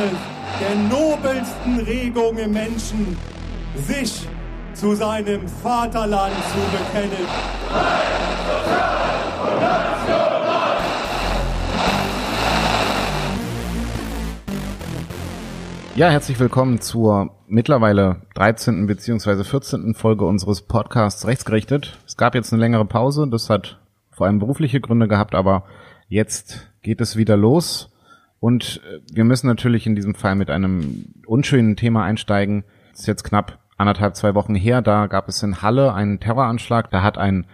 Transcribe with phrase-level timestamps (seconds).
[0.00, 0.18] eines
[0.60, 3.16] der nobelsten Regungen im Menschen,
[3.86, 4.26] sich
[4.72, 7.26] zu seinem Vaterland zu bekennen.
[15.96, 18.86] Ja, herzlich willkommen zur mittlerweile 13.
[18.86, 19.44] bzw.
[19.44, 19.94] 14.
[19.94, 21.98] Folge unseres Podcasts Rechtsgerichtet.
[22.06, 23.78] Es gab jetzt eine längere Pause, das hat
[24.10, 25.64] vor allem berufliche Gründe gehabt, aber
[26.08, 27.89] jetzt geht es wieder los
[28.40, 32.64] und äh, wir müssen natürlich in diesem Fall mit einem unschönen Thema einsteigen.
[32.92, 36.90] Es ist jetzt knapp anderthalb, zwei Wochen her, da gab es in Halle einen Terroranschlag,
[36.90, 37.46] da hat ein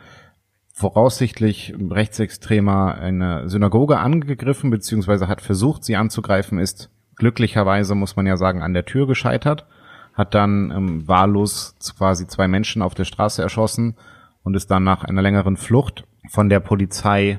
[0.72, 8.37] voraussichtlich Rechtsextremer eine Synagoge angegriffen, beziehungsweise hat versucht, sie anzugreifen, ist glücklicherweise, muss man ja
[8.37, 9.66] sagen, an der Tür gescheitert,
[10.14, 13.96] hat dann ähm, wahllos quasi zwei Menschen auf der Straße erschossen
[14.42, 17.38] und ist dann nach einer längeren Flucht von der Polizei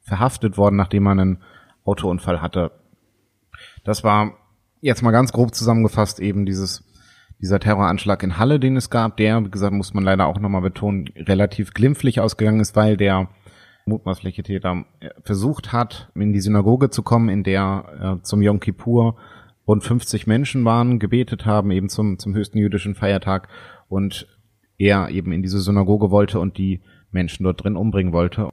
[0.00, 1.38] verhaftet worden, nachdem man einen
[1.84, 2.70] Autounfall hatte.
[3.88, 4.34] Das war
[4.82, 6.84] jetzt mal ganz grob zusammengefasst eben dieses
[7.40, 10.60] dieser Terroranschlag in Halle, den es gab, der, wie gesagt, muss man leider auch nochmal
[10.60, 13.30] betonen, relativ glimpflich ausgegangen ist, weil der
[13.86, 18.60] mutmaßliche Täter äh, versucht hat, in die Synagoge zu kommen, in der äh, zum Yom
[18.60, 19.16] Kippur
[19.66, 23.48] rund 50 Menschen waren, gebetet haben, eben zum, zum höchsten jüdischen Feiertag.
[23.88, 24.26] Und
[24.76, 28.50] er eben in diese Synagoge wollte und die Menschen dort drin umbringen wollte,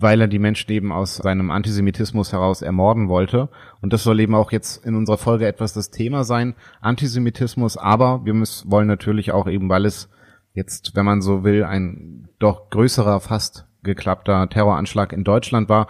[0.00, 3.48] weil er die Menschen eben aus seinem Antisemitismus heraus ermorden wollte.
[3.80, 8.24] Und das soll eben auch jetzt in unserer Folge etwas das Thema sein, Antisemitismus, aber
[8.24, 10.08] wir müssen, wollen natürlich auch eben, weil es
[10.54, 15.88] jetzt, wenn man so will, ein doch größerer, fast geklappter Terroranschlag in Deutschland war,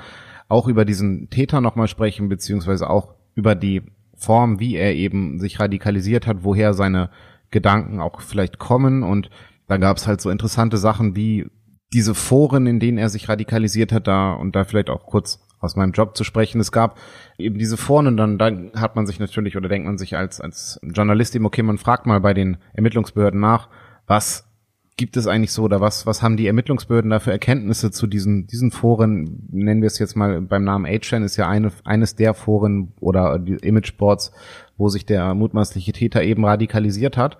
[0.48, 3.83] auch über diesen Täter nochmal sprechen, beziehungsweise auch über die
[4.15, 7.11] Form, wie er eben sich radikalisiert hat, woher seine
[7.50, 9.03] Gedanken auch vielleicht kommen.
[9.03, 9.31] Und
[9.67, 11.47] da gab es halt so interessante Sachen wie
[11.92, 15.77] diese Foren, in denen er sich radikalisiert hat, da und da vielleicht auch kurz aus
[15.77, 16.61] meinem Job zu sprechen.
[16.61, 16.98] Es gab
[17.39, 20.41] eben diese Foren und dann, dann hat man sich natürlich oder denkt man sich als,
[20.41, 23.69] als Journalist eben, okay, man fragt mal bei den Ermittlungsbehörden nach,
[24.06, 24.44] was
[24.97, 28.47] gibt es eigentlich so oder was, was haben die Ermittlungsbehörden da für Erkenntnisse zu diesen,
[28.48, 29.47] diesen Foren?
[29.50, 33.38] Nennen wir es jetzt mal beim Namen A-Chain ist ja eine, eines der Foren oder
[33.38, 34.32] die Imageboards,
[34.77, 37.38] wo sich der mutmaßliche Täter eben radikalisiert hat.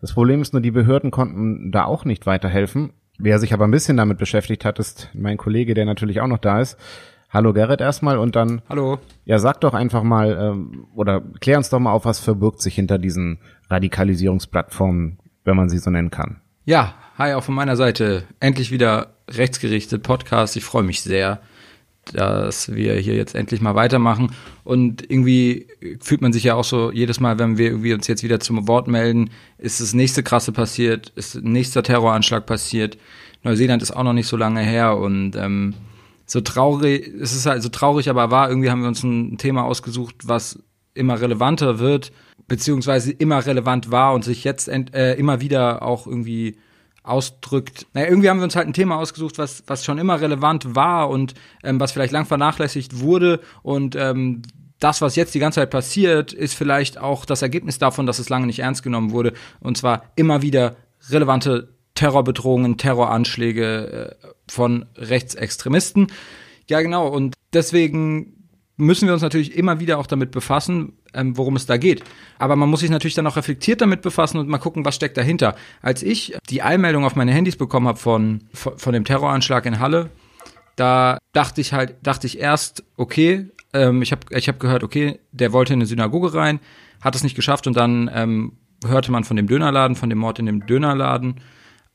[0.00, 2.92] Das Problem ist nur, die Behörden konnten da auch nicht weiterhelfen.
[3.18, 6.38] Wer sich aber ein bisschen damit beschäftigt hat, ist mein Kollege, der natürlich auch noch
[6.38, 6.78] da ist.
[7.30, 8.62] Hallo Gerrit erstmal und dann.
[8.68, 8.98] Hallo.
[9.24, 12.76] Ja, sag doch einfach mal ähm, oder klär uns doch mal auf, was verbirgt sich
[12.76, 16.40] hinter diesen Radikalisierungsplattformen, wenn man sie so nennen kann.
[16.64, 18.22] Ja, hi auch von meiner Seite.
[18.38, 20.56] Endlich wieder rechtsgerichtet Podcast.
[20.56, 21.40] Ich freue mich sehr
[22.14, 24.32] dass wir hier jetzt endlich mal weitermachen.
[24.64, 25.66] Und irgendwie
[26.00, 28.68] fühlt man sich ja auch so jedes Mal, wenn wir irgendwie uns jetzt wieder zum
[28.68, 32.98] Wort melden, ist das nächste krasse passiert, ist nächster Terroranschlag passiert.
[33.42, 35.74] Neuseeland ist auch noch nicht so lange her und ähm,
[36.26, 39.64] so traurig, es ist halt so traurig, aber wahr, irgendwie haben wir uns ein Thema
[39.64, 40.58] ausgesucht, was
[40.94, 42.12] immer relevanter wird,
[42.48, 46.58] beziehungsweise immer relevant war und sich jetzt äh, immer wieder auch irgendwie
[47.08, 47.86] ausdrückt.
[47.94, 51.10] Naja, irgendwie haben wir uns halt ein Thema ausgesucht, was, was schon immer relevant war
[51.10, 53.40] und ähm, was vielleicht lang vernachlässigt wurde.
[53.62, 54.42] Und ähm,
[54.78, 58.28] das, was jetzt die ganze Zeit passiert, ist vielleicht auch das Ergebnis davon, dass es
[58.28, 59.32] lange nicht ernst genommen wurde.
[59.60, 60.76] Und zwar immer wieder
[61.10, 66.12] relevante Terrorbedrohungen, Terroranschläge äh, von Rechtsextremisten.
[66.68, 67.08] Ja, genau.
[67.08, 68.37] Und deswegen
[68.78, 72.02] müssen wir uns natürlich immer wieder auch damit befassen, ähm, worum es da geht.
[72.38, 75.16] Aber man muss sich natürlich dann auch reflektiert damit befassen und mal gucken, was steckt
[75.16, 75.56] dahinter.
[75.82, 80.10] Als ich die Einmeldung auf meine Handys bekommen habe von, von dem Terroranschlag in Halle,
[80.76, 85.18] da dachte ich halt, dachte ich erst, okay, ähm, ich habe ich hab gehört, okay,
[85.32, 86.60] der wollte in eine Synagoge rein,
[87.00, 88.52] hat es nicht geschafft und dann ähm,
[88.86, 91.40] hörte man von dem Dönerladen, von dem Mord in dem Dönerladen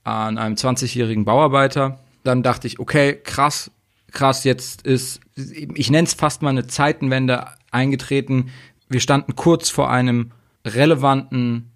[0.04, 2.00] an einem 20-jährigen Bauarbeiter.
[2.24, 3.72] Dann dachte ich, okay, krass,
[4.12, 8.52] krass, jetzt ist, ich nenne es fast mal eine Zeitenwende eingetreten.
[8.90, 10.32] Wir standen kurz vor einem
[10.66, 11.72] relevanten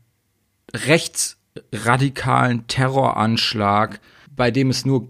[0.73, 3.99] rechtsradikalen Terroranschlag,
[4.35, 5.09] bei dem es nur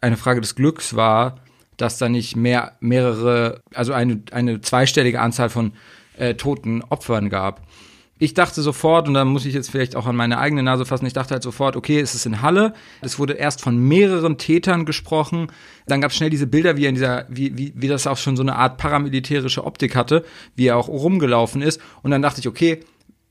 [0.00, 1.40] eine Frage des Glücks war,
[1.76, 5.72] dass da nicht mehr mehrere, also eine, eine zweistellige Anzahl von
[6.16, 7.67] äh, toten Opfern gab
[8.18, 11.06] ich dachte sofort, und da muss ich jetzt vielleicht auch an meine eigene Nase fassen,
[11.06, 12.74] ich dachte halt sofort, okay, es ist in Halle.
[13.00, 15.52] Es wurde erst von mehreren Tätern gesprochen.
[15.86, 18.16] Dann gab es schnell diese Bilder, wie er in dieser, wie, wie, wie das auch
[18.16, 20.24] schon so eine Art paramilitärische Optik hatte,
[20.56, 21.80] wie er auch rumgelaufen ist.
[22.02, 22.80] Und dann dachte ich, okay,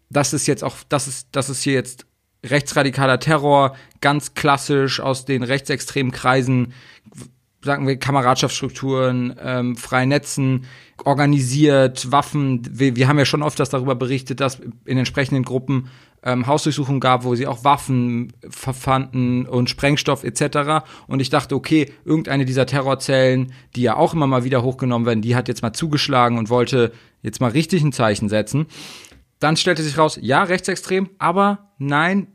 [0.10, 2.06] das ist jetzt auch, das ist, das ist hier jetzt
[2.46, 6.74] rechtsradikaler Terror, ganz klassisch aus den rechtsextremen Kreisen,
[7.62, 10.66] sagen wir, Kameradschaftsstrukturen, ähm, freien Netzen,
[11.04, 12.62] organisiert, Waffen.
[12.72, 15.90] Wir, wir haben ja schon oft das darüber berichtet, dass in entsprechenden Gruppen
[16.24, 20.86] ähm, Hausdurchsuchungen gab, wo sie auch Waffen verfanden und Sprengstoff etc.
[21.08, 25.22] Und ich dachte, okay, irgendeine dieser Terrorzellen, die ja auch immer mal wieder hochgenommen werden,
[25.22, 28.68] die hat jetzt mal zugeschlagen und wollte jetzt mal richtig ein Zeichen setzen.
[29.40, 32.28] dann stellte sich raus, ja, rechtsextrem, aber nein,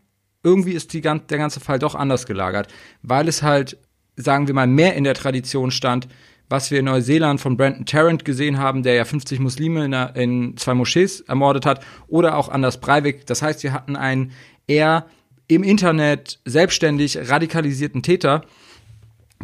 [0.44, 2.68] irgendwie ist die, der ganze Fall doch anders gelagert,
[3.02, 3.78] weil es halt,
[4.16, 6.08] sagen wir mal, mehr in der Tradition stand,
[6.48, 10.56] was wir in Neuseeland von Brandon Tarrant gesehen haben, der ja 50 Muslime in, in
[10.56, 13.26] zwei Moschees ermordet hat, oder auch Anders Breivik.
[13.26, 14.32] Das heißt, wir hatten einen
[14.66, 15.06] eher
[15.48, 18.42] im Internet selbstständig radikalisierten Täter,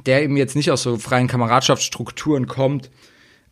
[0.07, 2.91] der eben jetzt nicht aus so freien Kameradschaftsstrukturen kommt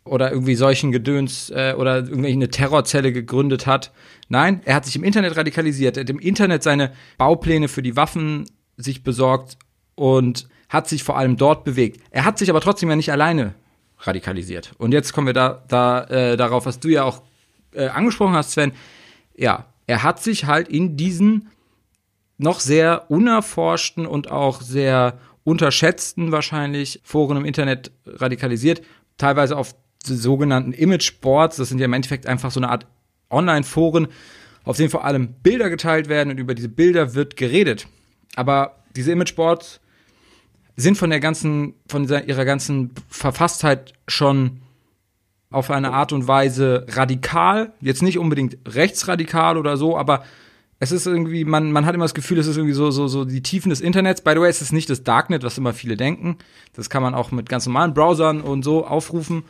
[0.05, 3.91] oder irgendwie solchen Gedöns äh, oder irgendwie eine Terrorzelle gegründet hat.
[4.29, 7.95] Nein, er hat sich im Internet radikalisiert, er hat im Internet seine Baupläne für die
[7.95, 8.45] Waffen
[8.77, 9.57] sich besorgt
[9.95, 12.01] und hat sich vor allem dort bewegt.
[12.11, 13.53] Er hat sich aber trotzdem ja nicht alleine
[13.99, 14.73] radikalisiert.
[14.77, 17.21] Und jetzt kommen wir da, da äh, darauf, was du ja auch
[17.73, 18.73] äh, angesprochen hast, Sven.
[19.35, 21.49] Ja, er hat sich halt in diesen
[22.37, 28.81] noch sehr unerforschten und auch sehr unterschätzten wahrscheinlich Foren im Internet radikalisiert,
[29.17, 31.57] teilweise auf sogenannten Image-Boards.
[31.57, 32.85] Das sind ja im Endeffekt einfach so eine Art
[33.29, 34.07] Online-Foren,
[34.63, 37.87] auf denen vor allem Bilder geteilt werden und über diese Bilder wird geredet.
[38.35, 39.79] Aber diese Image-Boards
[40.77, 44.61] sind von der ganzen, von ihrer ganzen Verfasstheit schon
[45.49, 50.23] auf eine Art und Weise radikal, jetzt nicht unbedingt rechtsradikal oder so, aber
[50.79, 53.25] es ist irgendwie, man, man hat immer das Gefühl, es ist irgendwie so, so, so
[53.25, 54.21] die Tiefen des Internets.
[54.21, 56.37] By the way, es ist nicht das Darknet, was immer viele denken.
[56.73, 59.43] Das kann man auch mit ganz normalen Browsern und so aufrufen.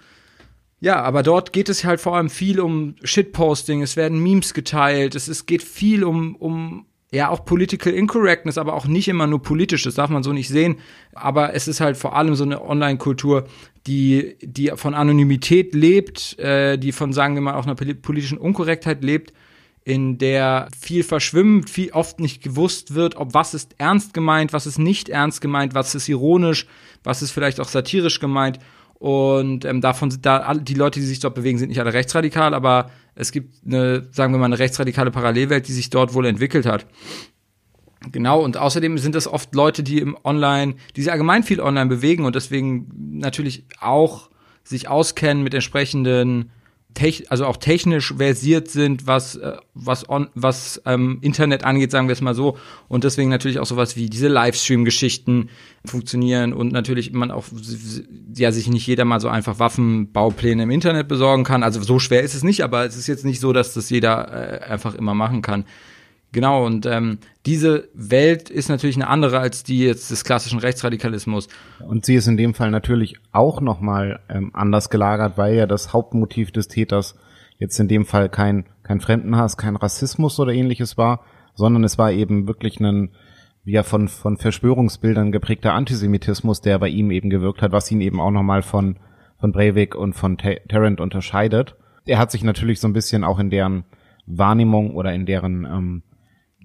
[0.79, 5.15] Ja, aber dort geht es halt vor allem viel um Shitposting, es werden Memes geteilt,
[5.15, 9.41] es ist, geht viel um, um ja auch Political Incorrectness, aber auch nicht immer nur
[9.41, 10.77] politisch, das darf man so nicht sehen.
[11.13, 13.47] Aber es ist halt vor allem so eine Online-Kultur,
[13.85, 19.03] die, die von Anonymität lebt, äh, die von, sagen wir mal, auch einer politischen Unkorrektheit
[19.03, 19.33] lebt
[19.87, 24.67] in der viel verschwimmt, viel oft nicht gewusst wird, ob was ist ernst gemeint, was
[24.67, 26.67] ist nicht ernst gemeint, was ist ironisch,
[27.05, 28.59] was ist vielleicht auch satirisch gemeint.
[28.99, 31.93] Und ähm, davon sind da alle, die Leute, die sich dort bewegen, sind nicht alle
[31.93, 36.25] rechtsradikal, aber es gibt eine, sagen wir mal, eine rechtsradikale Parallelwelt, die sich dort wohl
[36.25, 36.87] entwickelt hat.
[38.11, 41.89] Genau, und außerdem sind das oft Leute, die im Online, die sich allgemein viel online
[41.89, 44.29] bewegen und deswegen natürlich auch
[44.63, 46.51] sich auskennen mit entsprechenden
[47.29, 52.13] also auch technisch versiert sind, was, äh, was, on, was ähm, Internet angeht, sagen wir
[52.13, 52.57] es mal so.
[52.87, 55.49] Und deswegen natürlich auch sowas wie diese Livestream-Geschichten
[55.85, 57.45] funktionieren und natürlich man auch,
[58.35, 61.63] ja, sich nicht jeder mal so einfach Waffenbaupläne im Internet besorgen kann.
[61.63, 64.61] Also so schwer ist es nicht, aber es ist jetzt nicht so, dass das jeder
[64.61, 65.65] äh, einfach immer machen kann.
[66.33, 71.47] Genau, und ähm, diese Welt ist natürlich eine andere als die jetzt des klassischen Rechtsradikalismus.
[71.79, 75.93] Und sie ist in dem Fall natürlich auch nochmal ähm, anders gelagert, weil ja das
[75.93, 77.15] Hauptmotiv des Täters
[77.59, 81.21] jetzt in dem Fall kein, kein Fremdenhass, kein Rassismus oder ähnliches war,
[81.55, 83.09] sondern es war eben wirklich ein
[83.67, 88.21] ja von, von Verschwörungsbildern geprägter Antisemitismus, der bei ihm eben gewirkt hat, was ihn eben
[88.21, 88.97] auch nochmal von,
[89.39, 91.75] von Breivik und von Tarrant unterscheidet.
[92.05, 93.83] Er hat sich natürlich so ein bisschen auch in deren
[94.25, 96.03] Wahrnehmung oder in deren ähm,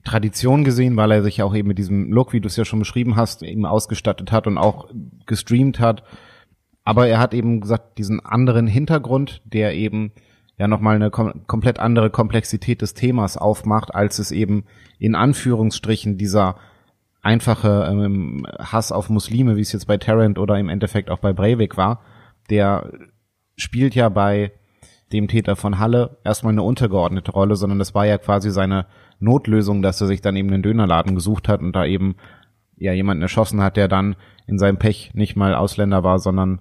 [0.05, 2.81] Tradition gesehen, weil er sich auch eben mit diesem Look, wie du es ja schon
[2.81, 4.89] beschrieben hast, eben ausgestattet hat und auch
[5.27, 6.03] gestreamt hat.
[6.85, 10.13] Aber er hat eben gesagt, diesen anderen Hintergrund, der eben
[10.59, 14.65] ja nochmal eine kom komplett andere Komplexität des Themas aufmacht, als es eben
[14.99, 16.57] in Anführungsstrichen dieser
[17.23, 21.33] einfache ähm, Hass auf Muslime, wie es jetzt bei Tarrant oder im Endeffekt auch bei
[21.33, 22.01] Breivik war,
[22.51, 22.93] der
[23.57, 24.53] spielt ja bei
[25.13, 28.87] dem Täter von Halle erstmal eine untergeordnete Rolle, sondern das war ja quasi seine
[29.23, 32.17] Notlösung, dass er sich dann eben einen Dönerladen gesucht hat und da eben
[32.77, 36.61] ja jemanden erschossen hat, der dann in seinem Pech nicht mal Ausländer war, sondern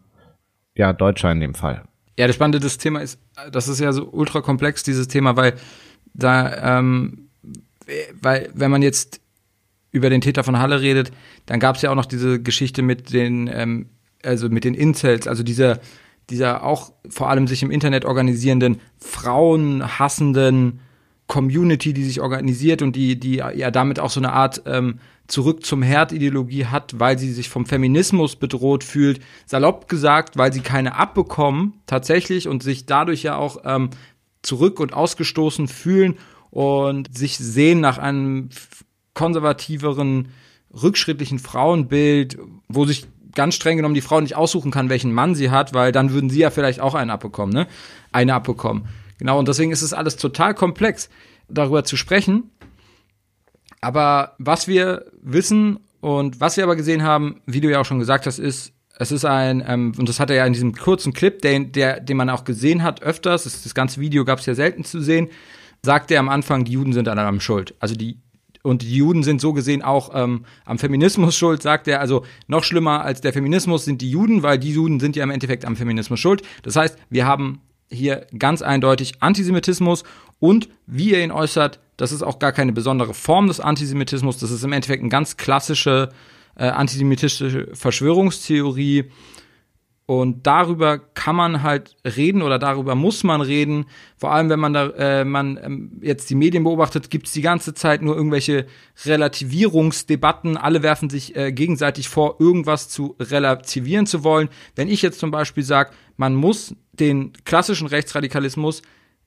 [0.75, 1.84] ja Deutscher in dem Fall.
[2.18, 3.20] Ja, das Spannende des Thema ist,
[3.51, 5.53] das ist ja so ultra komplex, dieses Thema, weil
[6.13, 7.30] da, ähm,
[8.22, 9.22] weil wenn man jetzt
[9.91, 11.12] über den Täter von Halle redet,
[11.46, 13.89] dann gab es ja auch noch diese Geschichte mit den, ähm,
[14.24, 15.80] also mit den Incels, also dieser,
[16.30, 20.80] dieser auch vor allem sich im Internet organisierenden, frauenhassenden
[21.32, 25.66] Community, die sich organisiert und die, die ja damit auch so eine Art ähm, zurück
[25.66, 29.22] zum Herd-Ideologie hat, weil sie sich vom Feminismus bedroht fühlt.
[29.46, 33.92] Salopp gesagt, weil sie keine abbekommen, tatsächlich, und sich dadurch ja auch ähm,
[34.42, 36.18] zurück und ausgestoßen fühlen
[36.50, 38.50] und sich sehen nach einem
[39.14, 40.34] konservativeren,
[40.84, 45.50] rückschrittlichen Frauenbild, wo sich ganz streng genommen die Frau nicht aussuchen kann, welchen Mann sie
[45.50, 47.68] hat, weil dann würden sie ja vielleicht auch einen abbekommen, ne?
[48.12, 48.84] Eine abbekommen.
[49.22, 51.08] Genau, und deswegen ist es alles total komplex,
[51.48, 52.50] darüber zu sprechen.
[53.80, 58.00] Aber was wir wissen und was wir aber gesehen haben, wie du ja auch schon
[58.00, 61.13] gesagt hast, ist, es ist ein, ähm, und das hat er ja in diesem kurzen
[61.13, 64.48] Clip, den, der, den man auch gesehen hat öfters, das, das ganze Video gab es
[64.48, 65.30] ja selten zu sehen,
[65.84, 67.75] sagt er am Anfang, die Juden sind an allem schuld.
[67.80, 68.18] Also die
[68.63, 72.00] und die Juden sind so gesehen auch ähm, am Feminismus schuld, sagt er.
[72.00, 75.30] Also noch schlimmer als der Feminismus sind die Juden, weil die Juden sind ja im
[75.30, 76.42] Endeffekt am Feminismus schuld.
[76.63, 77.62] Das heißt, wir haben
[77.92, 80.04] hier ganz eindeutig Antisemitismus
[80.40, 84.38] Und wie er ihn äußert, das ist auch gar keine besondere Form des Antisemitismus.
[84.38, 86.10] Das ist im Endeffekt eine ganz klassische
[86.56, 89.12] äh, antisemitische Verschwörungstheorie.
[90.12, 93.86] Und darüber kann man halt reden oder darüber muss man reden.
[94.18, 97.41] Vor allem, wenn man da äh, man ähm, jetzt die Medien beobachtet, gibt es die
[97.41, 98.65] ganze Zeit nur irgendwelche
[99.06, 100.58] Relativierungsdebatten.
[100.58, 104.50] Alle werfen sich äh, gegenseitig vor, irgendwas zu relativieren zu wollen.
[104.75, 108.82] Wenn ich jetzt zum Beispiel sage, man muss den klassischen Rechtsradikalismus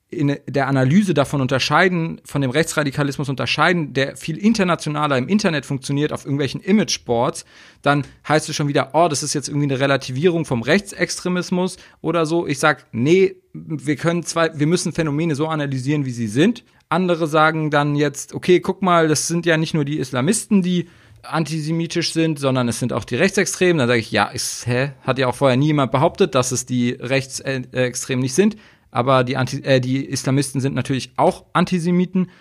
[0.09, 6.13] in der Analyse davon unterscheiden, von dem Rechtsradikalismus unterscheiden, der viel internationaler im Internet funktioniert,
[6.13, 7.45] auf irgendwelchen Imageboards,
[7.81, 12.25] dann heißt es schon wieder, oh, das ist jetzt irgendwie eine Relativierung vom Rechtsextremismus oder
[12.25, 12.47] so.
[12.47, 16.63] Ich sag, nee, wir können zwei, wir müssen Phänomene so analysieren, wie sie sind.
[16.87, 20.87] Andere sagen dann jetzt, okay, guck mal, das sind ja nicht nur die Islamisten, die
[21.23, 23.79] antisemitisch sind, sondern es sind auch die Rechtsextremen.
[23.79, 24.91] Dann sage ich, ja, ist, hä?
[25.01, 28.57] Hat ja auch vorher nie jemand behauptet, dass es die Rechtsextremen nicht sind
[28.95, 32.31] aber die, Anti äh, die Islamisten sind natürlich auch Antisemiten.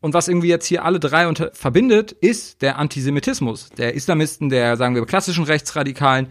[0.00, 3.68] Und was irgendwie jetzt hier alle drei unter verbindet, ist der Antisemitismus.
[3.70, 6.28] Der Islamisten, der, sagen wir, klassischen Rechtsradikalen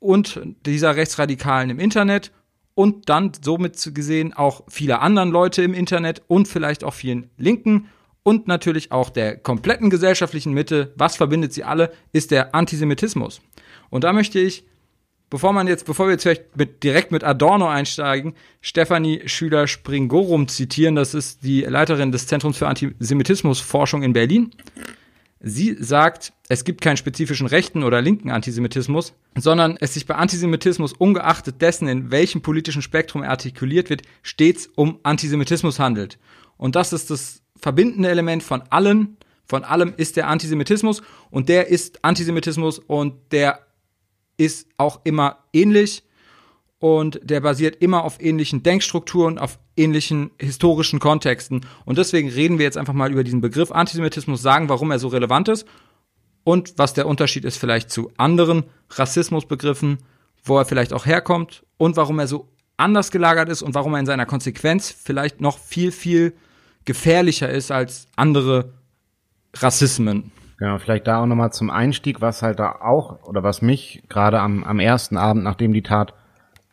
[0.00, 2.32] und dieser Rechtsradikalen im Internet
[2.74, 7.88] und dann somit gesehen auch viele anderen Leute im Internet und vielleicht auch vielen Linken
[8.22, 10.92] und natürlich auch der kompletten gesellschaftlichen Mitte.
[10.96, 13.42] Was verbindet sie alle, ist der Antisemitismus.
[13.90, 14.64] Und da möchte ich
[15.30, 20.96] bevor man jetzt, bevor wir jetzt vielleicht mit, direkt mit Adorno einsteigen, Stefanie Schüler-Springorum zitieren.
[20.96, 24.50] Das ist die Leiterin des Zentrums für Antisemitismusforschung in Berlin.
[25.42, 30.92] Sie sagt, es gibt keinen spezifischen rechten oder linken Antisemitismus, sondern es sich bei Antisemitismus
[30.92, 36.18] ungeachtet dessen, in welchem politischen Spektrum er artikuliert wird, stets um Antisemitismus handelt.
[36.58, 41.68] Und das ist das verbindende Element von allen, von allem ist der Antisemitismus und der
[41.68, 43.60] ist Antisemitismus und der
[44.40, 46.02] ist auch immer ähnlich
[46.78, 51.66] und der basiert immer auf ähnlichen Denkstrukturen, auf ähnlichen historischen Kontexten.
[51.84, 55.08] Und deswegen reden wir jetzt einfach mal über diesen Begriff Antisemitismus, sagen, warum er so
[55.08, 55.66] relevant ist
[56.42, 59.98] und was der Unterschied ist vielleicht zu anderen Rassismusbegriffen,
[60.42, 64.00] wo er vielleicht auch herkommt und warum er so anders gelagert ist und warum er
[64.00, 66.32] in seiner Konsequenz vielleicht noch viel, viel
[66.86, 68.72] gefährlicher ist als andere
[69.54, 70.32] Rassismen.
[70.60, 74.40] Genau, vielleicht da auch nochmal zum Einstieg, was halt da auch, oder was mich gerade
[74.40, 76.12] am, am ersten Abend, nachdem die Tat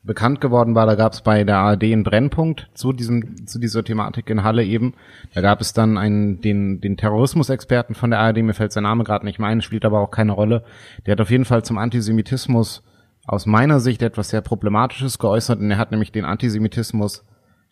[0.03, 3.85] bekannt geworden war, da gab es bei der ARD einen Brennpunkt zu diesem, zu dieser
[3.85, 4.93] Thematik in Halle eben.
[5.33, 9.05] Da gab es dann einen, den, den Terrorismusexperten von der ARD, mir fällt sein Name
[9.05, 10.65] gerade nicht ein, spielt aber auch keine Rolle.
[11.05, 12.83] Der hat auf jeden Fall zum Antisemitismus
[13.25, 17.23] aus meiner Sicht etwas sehr Problematisches geäußert und er hat nämlich den Antisemitismus,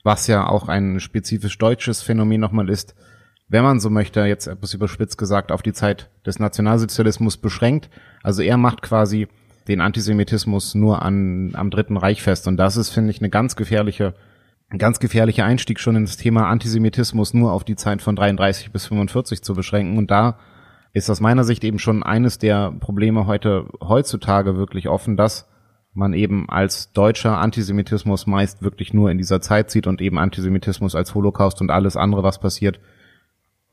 [0.06, 2.96] was ja auch ein spezifisch deutsches Phänomen nochmal ist,
[3.48, 7.90] wenn man so möchte, jetzt etwas überspitzt gesagt, auf die Zeit des Nationalsozialismus beschränkt.
[8.24, 9.28] Also er macht quasi
[9.68, 12.48] den Antisemitismus nur an, am Dritten Reich fest.
[12.48, 14.14] Und das ist, finde ich, eine ganz gefährliche,
[14.70, 18.88] ein ganz gefährlicher Einstieg schon ins Thema Antisemitismus nur auf die Zeit von 33 bis
[18.88, 19.98] 45 zu beschränken.
[19.98, 20.40] Und da
[20.94, 25.48] ist aus meiner Sicht eben schon eines der Probleme heute, heutzutage wirklich offen, dass
[25.94, 30.96] man eben als deutscher Antisemitismus meist wirklich nur in dieser Zeit sieht und eben Antisemitismus
[30.96, 32.80] als Holocaust und alles andere, was passiert,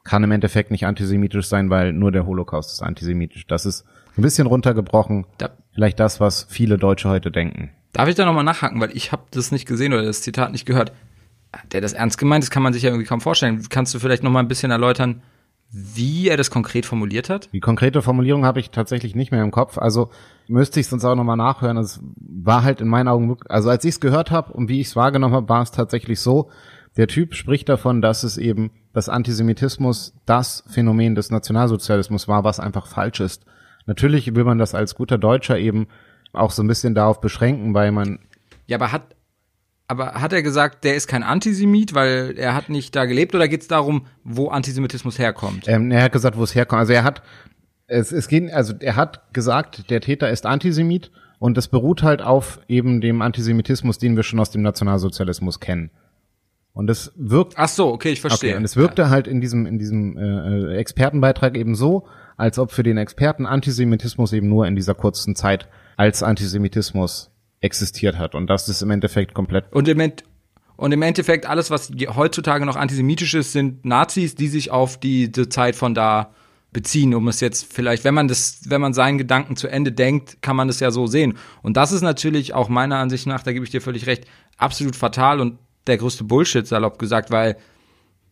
[0.05, 3.47] kann im Endeffekt nicht antisemitisch sein, weil nur der Holocaust ist antisemitisch.
[3.47, 3.85] Das ist
[4.17, 5.27] ein bisschen runtergebrochen.
[5.39, 7.71] Da, vielleicht das, was viele Deutsche heute denken.
[7.93, 10.67] Darf ich da nochmal nachhaken, weil ich habe das nicht gesehen oder das Zitat nicht
[10.67, 10.93] gehört.
[11.73, 13.63] Der das ernst gemeint ist, kann man sich ja irgendwie kaum vorstellen.
[13.69, 15.23] Kannst du vielleicht nochmal ein bisschen erläutern,
[15.71, 17.51] wie er das konkret formuliert hat?
[17.53, 19.79] Die konkrete Formulierung habe ich tatsächlich nicht mehr im Kopf.
[19.79, 20.11] Also
[20.49, 21.77] müsste ich es uns auch nochmal nachhören.
[21.77, 24.89] Es war halt in meinen Augen, also als ich es gehört habe und wie ich
[24.89, 26.51] es wahrgenommen habe, war es tatsächlich so,
[26.97, 32.61] der Typ spricht davon, dass es eben, dass Antisemitismus das Phänomen des Nationalsozialismus war, was
[32.61, 33.45] einfach falsch ist.
[33.87, 35.87] Natürlich will man das als guter Deutscher eben
[36.33, 38.19] auch so ein bisschen darauf beschränken, weil man.
[38.67, 39.15] Ja, aber hat,
[39.89, 43.49] aber hat er gesagt, der ist kein Antisemit, weil er hat nicht da gelebt oder
[43.49, 45.69] geht es darum, wo Antisemitismus herkommt?
[45.69, 46.81] Ähm, er hat gesagt, wo es herkommt.
[46.81, 47.23] Also er hat,
[47.87, 52.23] es, es geht, also er hat gesagt, der Täter ist Antisemit und das beruht halt
[52.23, 55.91] auf eben dem Antisemitismus, den wir schon aus dem Nationalsozialismus kennen.
[56.75, 57.55] Und es wirkt.
[57.57, 58.51] Ach so, okay, ich verstehe.
[58.51, 59.11] Okay, und es wirkte ja.
[59.11, 64.33] halt in diesem in diesem äh, Expertenbeitrag eben so, als ob für den Experten Antisemitismus
[64.33, 68.35] eben nur in dieser kurzen Zeit als Antisemitismus existiert hat.
[68.35, 69.73] Und das ist im Endeffekt komplett.
[69.73, 70.25] Und im, Ent
[70.77, 75.31] und im Endeffekt alles, was heutzutage noch antisemitisch ist, sind Nazis, die sich auf die,
[75.31, 76.33] die Zeit von da
[76.73, 80.41] beziehen, um es jetzt vielleicht, wenn man das, wenn man seinen Gedanken zu Ende denkt,
[80.41, 81.35] kann man das ja so sehen.
[81.63, 84.25] Und das ist natürlich auch meiner Ansicht nach, da gebe ich dir völlig recht,
[84.57, 87.57] absolut fatal und der größte Bullshit, salopp gesagt, weil,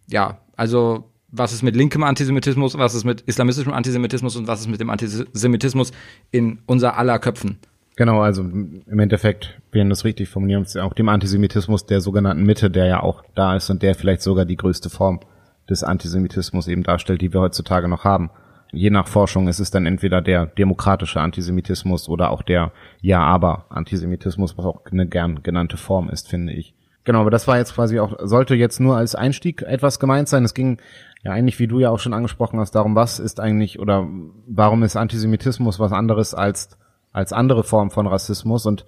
[0.09, 4.69] ja, also, was ist mit linkem Antisemitismus, was ist mit islamistischem Antisemitismus und was ist
[4.69, 5.93] mit dem Antisemitismus
[6.31, 7.59] in unser aller Köpfen?
[7.97, 12.71] Genau, also im Endeffekt, wenn das richtig formulieren, ist auch dem Antisemitismus der sogenannten Mitte,
[12.71, 15.21] der ja auch da ist und der vielleicht sogar die größte Form
[15.69, 18.31] des Antisemitismus eben darstellt, die wir heutzutage noch haben.
[18.73, 24.65] Je nach Forschung ist es dann entweder der demokratische Antisemitismus oder auch der Ja-Aber-Antisemitismus, was
[24.65, 26.75] auch eine gern genannte Form ist, finde ich.
[27.05, 30.45] Genau, aber das war jetzt quasi auch, sollte jetzt nur als Einstieg etwas gemeint sein.
[30.45, 30.79] Es ging
[31.23, 34.07] ja eigentlich, wie du ja auch schon angesprochen hast, darum, was ist eigentlich oder
[34.47, 36.79] warum ist Antisemitismus was anderes als,
[37.13, 38.85] als andere Formen von Rassismus und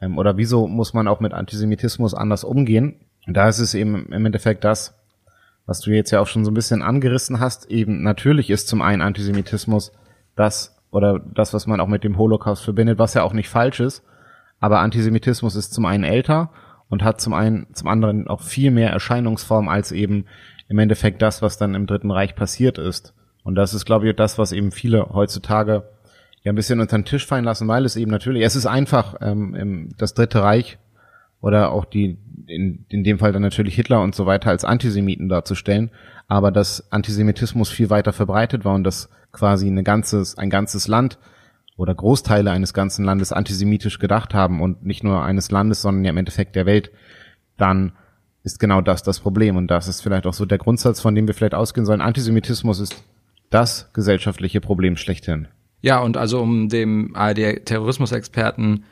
[0.00, 3.00] ähm, oder wieso muss man auch mit Antisemitismus anders umgehen?
[3.26, 4.94] Und da ist es eben im Endeffekt das,
[5.66, 8.82] was du jetzt ja auch schon so ein bisschen angerissen hast, eben natürlich ist zum
[8.82, 9.92] einen Antisemitismus
[10.36, 13.80] das oder das, was man auch mit dem Holocaust verbindet, was ja auch nicht falsch
[13.80, 14.04] ist,
[14.60, 16.50] aber Antisemitismus ist zum einen älter
[16.94, 20.26] und hat zum einen, zum anderen auch viel mehr Erscheinungsform als eben
[20.68, 23.14] im Endeffekt das, was dann im Dritten Reich passiert ist.
[23.42, 25.82] Und das ist, glaube ich, das, was eben viele heutzutage
[26.44, 29.16] ja ein bisschen unter den Tisch fallen lassen, weil es eben natürlich, es ist einfach,
[29.20, 30.78] ähm, das Dritte Reich
[31.40, 35.28] oder auch die, in, in dem Fall dann natürlich Hitler und so weiter als Antisemiten
[35.28, 35.90] darzustellen,
[36.28, 41.18] aber dass Antisemitismus viel weiter verbreitet war und dass quasi eine ganzes, ein ganzes Land
[41.76, 46.10] oder Großteile eines ganzen Landes antisemitisch gedacht haben und nicht nur eines Landes, sondern ja
[46.10, 46.92] im Endeffekt der Welt,
[47.56, 47.92] dann
[48.44, 49.56] ist genau das das Problem.
[49.56, 52.00] Und das ist vielleicht auch so der Grundsatz, von dem wir vielleicht ausgehen sollen.
[52.00, 53.02] Antisemitismus ist
[53.50, 55.48] das gesellschaftliche Problem schlechthin.
[55.80, 58.84] Ja, und also um dem ARD-Terrorismusexperten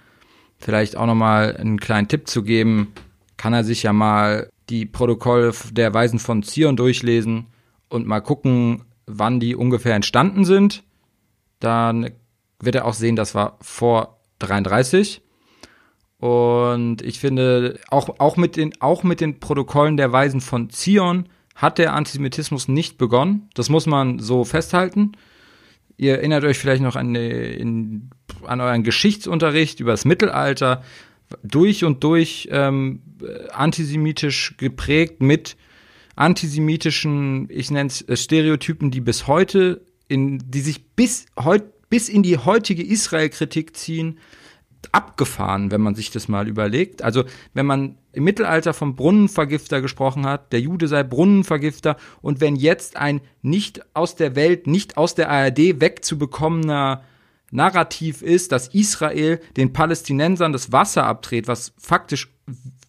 [0.59, 2.93] vielleicht auch nochmal einen kleinen Tipp zu geben,
[3.37, 7.47] kann er sich ja mal die Protokolle der Weisen von Zion durchlesen
[7.89, 10.85] und mal gucken, wann die ungefähr entstanden sind.
[11.59, 12.11] Dann
[12.63, 15.21] wird er auch sehen, das war vor 33.
[16.19, 21.29] Und ich finde, auch, auch, mit den, auch mit den Protokollen der Weisen von Zion
[21.55, 23.51] hat der Antisemitismus nicht begonnen.
[23.55, 25.13] Das muss man so festhalten.
[25.97, 28.11] Ihr erinnert euch vielleicht noch an, in,
[28.45, 30.83] an euren Geschichtsunterricht über das Mittelalter,
[31.43, 33.03] durch und durch ähm,
[33.53, 35.57] antisemitisch geprägt mit
[36.15, 42.09] antisemitischen, ich nenne es äh, Stereotypen, die bis heute, in, die sich bis heute bis
[42.09, 44.19] in die heutige Israel-Kritik ziehen,
[44.93, 47.03] abgefahren, wenn man sich das mal überlegt.
[47.03, 52.57] Also wenn man im Mittelalter vom Brunnenvergifter gesprochen hat, der Jude sei Brunnenvergifter und wenn
[52.57, 57.03] jetzt ein nicht aus der Welt, nicht aus der ARD wegzubekommener
[57.51, 62.33] Narrativ ist, dass Israel den Palästinensern das Wasser abdreht, was faktisch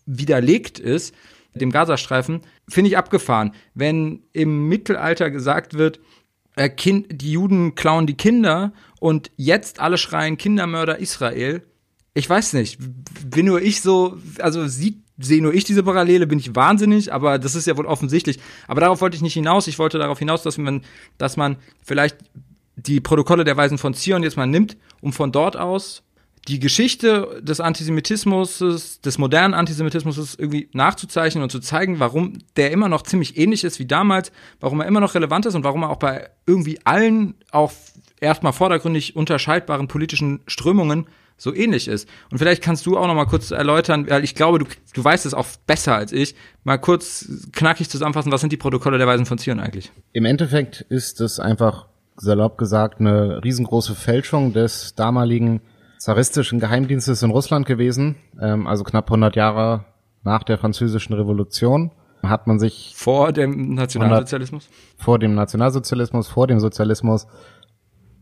[0.05, 1.13] widerlegt ist,
[1.53, 2.39] dem Gazastreifen,
[2.69, 3.53] finde ich abgefahren.
[3.73, 5.99] Wenn im Mittelalter gesagt wird,
[6.55, 11.63] äh, kind, die Juden klauen die Kinder und jetzt alle schreien Kindermörder Israel.
[12.13, 12.79] Ich weiß nicht,
[13.25, 17.37] bin nur ich so, also sieht sehe nur ich diese Parallele, bin ich wahnsinnig, aber
[17.37, 18.39] das ist ja wohl offensichtlich.
[18.67, 19.67] Aber darauf wollte ich nicht hinaus.
[19.67, 20.81] Ich wollte darauf hinaus, dass man,
[21.17, 22.17] dass man vielleicht
[22.75, 26.03] die Protokolle der Weisen von Zion jetzt mal nimmt, um von dort aus
[26.47, 28.59] die Geschichte des Antisemitismus,
[29.03, 33.79] des modernen Antisemitismus irgendwie nachzuzeichnen und zu zeigen, warum der immer noch ziemlich ähnlich ist
[33.79, 37.35] wie damals, warum er immer noch relevant ist und warum er auch bei irgendwie allen
[37.51, 37.71] auch
[38.19, 42.07] erstmal vordergründig unterscheidbaren politischen Strömungen so ähnlich ist.
[42.29, 45.25] Und vielleicht kannst du auch noch mal kurz erläutern, weil ich glaube, du, du weißt
[45.25, 49.25] es auch besser als ich, mal kurz knackig zusammenfassen, was sind die Protokolle der Weisen
[49.25, 49.91] von Zion eigentlich?
[50.11, 55.61] Im Endeffekt ist es einfach salopp gesagt eine riesengroße Fälschung des damaligen
[56.03, 59.85] zaristischen Geheimdienstes in Russland gewesen, ähm, also knapp 100 Jahre
[60.23, 61.91] nach der französischen Revolution
[62.23, 67.25] hat man sich vor dem Nationalsozialismus, vor dem Nationalsozialismus, vor dem Sozialismus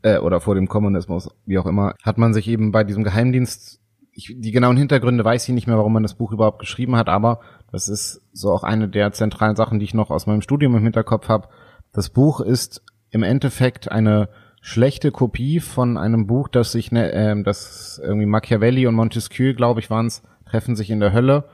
[0.03, 3.79] äh, oder vor dem Kommunismus, wie auch immer, hat man sich eben bei diesem Geheimdienst
[4.13, 7.09] ich, die genauen Hintergründe weiß ich nicht mehr, warum man das Buch überhaupt geschrieben hat,
[7.09, 7.39] aber
[7.71, 10.83] das ist so auch eine der zentralen Sachen, die ich noch aus meinem Studium im
[10.83, 11.47] Hinterkopf habe.
[11.93, 14.29] Das Buch ist im Endeffekt eine
[14.61, 19.79] schlechte Kopie von einem Buch, das sich, ne, äh, das irgendwie Machiavelli und Montesquieu, glaube
[19.79, 21.45] ich, waren es, treffen sich in der Hölle.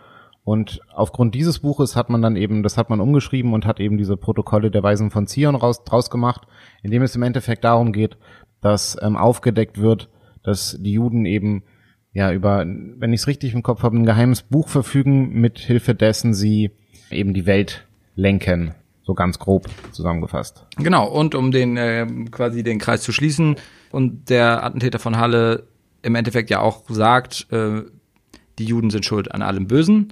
[0.44, 3.98] Und aufgrund dieses Buches hat man dann eben, das hat man umgeschrieben und hat eben
[3.98, 6.48] diese Protokolle der Weisen von Zion raus, draus gemacht,
[6.84, 8.18] in dem es im Endeffekt darum geht,
[8.62, 10.10] dass ähm, aufgedeckt wird,
[10.44, 11.64] dass die Juden eben
[12.14, 15.96] ja über, wenn ich es richtig im Kopf habe, ein geheimes Buch verfügen, mit Hilfe
[15.96, 16.72] dessen sie
[17.12, 18.74] eben die Welt lenken.
[19.08, 20.66] So ganz grob zusammengefasst.
[20.76, 23.56] Genau, und um den äh, quasi den Kreis zu schließen
[23.90, 25.66] und der Attentäter von Halle
[26.02, 27.84] im Endeffekt ja auch sagt, äh,
[28.60, 30.12] die Juden sind schuld an allem Bösen,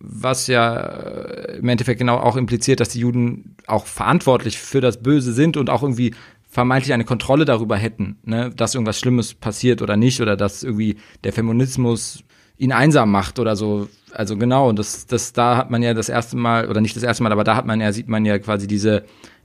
[0.00, 5.00] was ja äh, im Endeffekt genau auch impliziert, dass die Juden auch verantwortlich für das
[5.00, 6.12] Böse sind und auch irgendwie
[6.48, 10.96] vermeintlich eine Kontrolle darüber hätten, ne, dass irgendwas Schlimmes passiert oder nicht oder dass irgendwie
[11.22, 12.24] der Feminismus
[12.58, 13.88] ihn einsam macht oder so.
[14.12, 17.02] Also genau, und das, das, da hat man ja das erste Mal, oder nicht das
[17.02, 19.04] erste Mal, aber da hat man ja, sieht man ja quasi diese,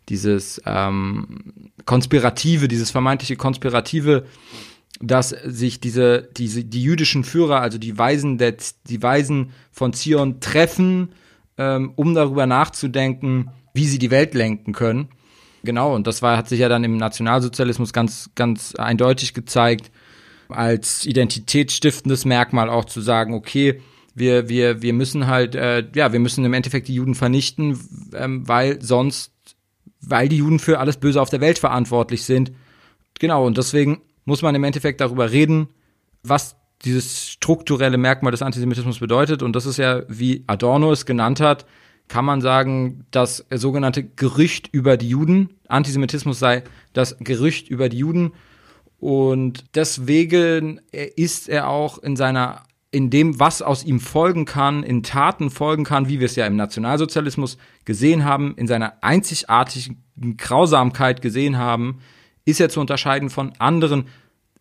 [0.09, 4.25] dieses ähm, konspirative, dieses vermeintliche konspirative
[5.01, 8.55] dass sich diese, diese, die jüdischen Führer, also die Weisen, der,
[8.87, 11.09] die Weisen von Zion treffen,
[11.57, 15.09] ähm, um darüber nachzudenken, wie sie die Welt lenken können.
[15.63, 19.91] Genau, und das war, hat sich ja dann im Nationalsozialismus ganz, ganz eindeutig gezeigt,
[20.55, 23.81] als identitätsstiftendes Merkmal auch zu sagen, okay,
[24.15, 27.79] wir, wir, wir müssen halt, äh, ja, wir müssen im Endeffekt die Juden vernichten,
[28.13, 29.31] ähm, weil sonst,
[30.01, 32.51] weil die Juden für alles Böse auf der Welt verantwortlich sind.
[33.19, 35.69] Genau, und deswegen muss man im Endeffekt darüber reden,
[36.21, 39.41] was dieses strukturelle Merkmal des Antisemitismus bedeutet.
[39.41, 41.65] Und das ist ja, wie Adorno es genannt hat,
[42.07, 47.97] kann man sagen, das sogenannte Gerücht über die Juden, Antisemitismus sei das Gerücht über die
[47.97, 48.33] Juden.
[49.03, 55.03] Und deswegen ist er auch in seiner, in dem, was aus ihm folgen kann, in
[55.03, 59.97] Taten folgen kann, wie wir es ja im Nationalsozialismus gesehen haben, in seiner einzigartigen
[60.37, 61.99] Grausamkeit gesehen haben,
[62.45, 64.05] ist er zu unterscheiden von anderen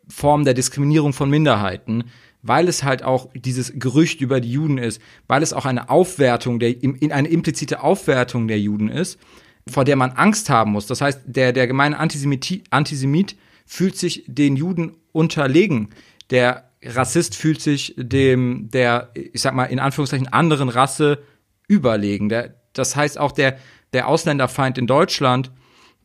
[0.09, 2.03] Formen der Diskriminierung von Minderheiten,
[2.43, 6.59] weil es halt auch dieses Gerücht über die Juden ist, weil es auch eine Aufwertung
[6.59, 9.21] der, in eine implizite Aufwertung der Juden ist,
[9.69, 10.89] vor der man Angst haben muss.
[10.89, 15.91] Das heißt, der, der gemeine Antisemit, Antisemit fühlt sich den Juden unterlegen.
[16.31, 21.23] Der Rassist fühlt sich dem, der, ich sag mal, in Anführungszeichen anderen Rasse
[21.69, 22.29] überlegen.
[22.29, 23.59] Der, das heißt auch der,
[23.93, 25.51] der Ausländerfeind in Deutschland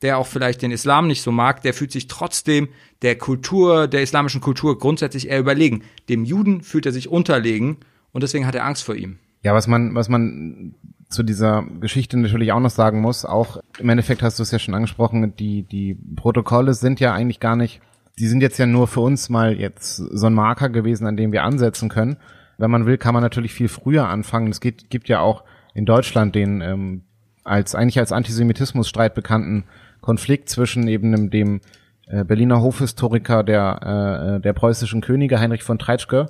[0.01, 2.69] der auch vielleicht den Islam nicht so mag, der fühlt sich trotzdem
[3.01, 5.83] der Kultur, der islamischen Kultur grundsätzlich eher überlegen.
[6.09, 7.77] Dem Juden fühlt er sich unterlegen
[8.11, 9.19] und deswegen hat er Angst vor ihm.
[9.43, 10.75] Ja, was man, was man
[11.09, 14.59] zu dieser Geschichte natürlich auch noch sagen muss, auch im Endeffekt hast du es ja
[14.59, 17.81] schon angesprochen, die, die Protokolle sind ja eigentlich gar nicht,
[18.19, 21.31] die sind jetzt ja nur für uns mal jetzt so ein Marker gewesen, an dem
[21.31, 22.17] wir ansetzen können.
[22.57, 24.49] Wenn man will, kann man natürlich viel früher anfangen.
[24.49, 27.03] Es gibt, gibt ja auch in Deutschland den ähm,
[27.43, 29.63] als eigentlich als Antisemitismusstreit bekannten
[30.01, 31.61] Konflikt zwischen eben dem, dem
[32.07, 36.27] äh, Berliner Hofhistoriker der, äh, äh, der preußischen Könige Heinrich von Treitschke,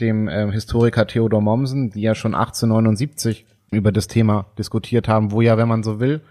[0.00, 5.40] dem äh, Historiker Theodor Mommsen, die ja schon 1879 über das Thema diskutiert haben, wo
[5.40, 6.22] ja, wenn man so will,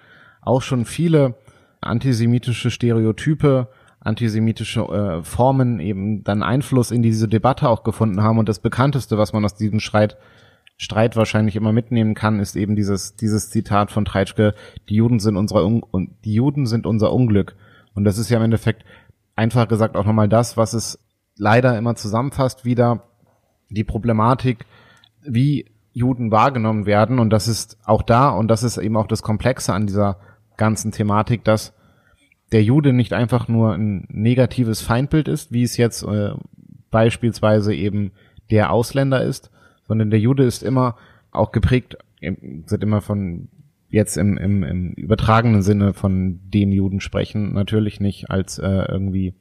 [0.42, 1.36] auch schon viele
[1.82, 3.68] antisemitische Stereotype,
[4.02, 8.40] antisemitische äh, Formen eben dann Einfluss in diese Debatte auch gefunden haben.
[8.40, 10.18] Und das bekannteste, was man aus diesem Streit
[10.82, 14.56] Streit wahrscheinlich immer mitnehmen kann, ist eben dieses, dieses Zitat von Treitschke,
[14.88, 17.58] die Juden sind unser, Un und die Juden sind unser Unglück.
[17.96, 18.86] Und das ist ja im Endeffekt
[19.36, 20.98] einfach gesagt auch nochmal das, was es
[21.36, 23.09] leider immer zusammenfasst, wieder
[23.70, 24.66] die Problematik,
[25.22, 27.20] wie Juden wahrgenommen werden.
[27.20, 30.18] Und das ist auch da, und das ist eben auch das Komplexe an dieser
[30.58, 31.74] ganzen Thematik, dass
[32.52, 36.32] der Jude nicht einfach nur ein negatives Feindbild ist, wie es jetzt äh,
[36.90, 38.12] beispielsweise eben
[38.50, 39.52] der Ausländer ist,
[39.88, 40.96] sondern der Jude ist immer
[41.32, 43.50] auch geprägt, sind immer von
[43.90, 49.34] jetzt im, im, im übertragenen Sinne von dem Juden sprechen, natürlich nicht als äh, irgendwie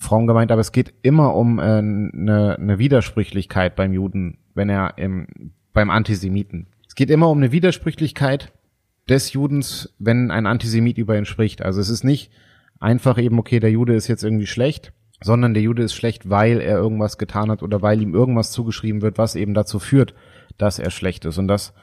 [0.00, 4.98] Frauen gemeint, aber es geht immer um äh, eine, eine Widersprüchlichkeit beim Juden, wenn er
[4.98, 5.26] im,
[5.72, 6.66] beim Antisemiten.
[6.88, 8.52] Es geht immer um eine Widersprüchlichkeit
[9.08, 11.62] des Judens, wenn ein Antisemit über ihn spricht.
[11.62, 12.32] Also es ist nicht
[12.80, 16.60] einfach eben, okay, der Jude ist jetzt irgendwie schlecht, sondern der Jude ist schlecht, weil
[16.60, 20.14] er irgendwas getan hat oder weil ihm irgendwas zugeschrieben wird, was eben dazu führt,
[20.56, 21.36] dass er schlecht ist.
[21.36, 21.74] Und das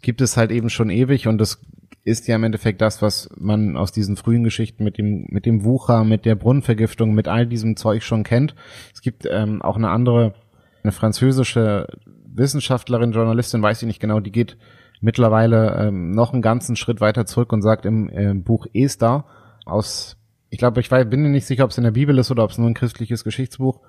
[0.00, 1.60] gibt es halt eben schon ewig und das
[2.08, 5.64] ist ja im Endeffekt das, was man aus diesen frühen Geschichten mit dem, mit dem
[5.64, 8.54] Wucher, mit der Brunnenvergiftung, mit all diesem Zeug schon kennt.
[8.94, 10.34] Es gibt ähm, auch eine andere,
[10.82, 11.86] eine französische
[12.34, 14.56] Wissenschaftlerin, Journalistin, weiß ich nicht genau, die geht
[15.00, 19.24] mittlerweile ähm, noch einen ganzen Schritt weiter zurück und sagt im äh, Buch Esther
[19.64, 20.18] aus
[20.50, 22.50] ich glaube, ich bin mir nicht sicher, ob es in der Bibel ist oder ob
[22.50, 23.80] es nur ein christliches Geschichtsbuch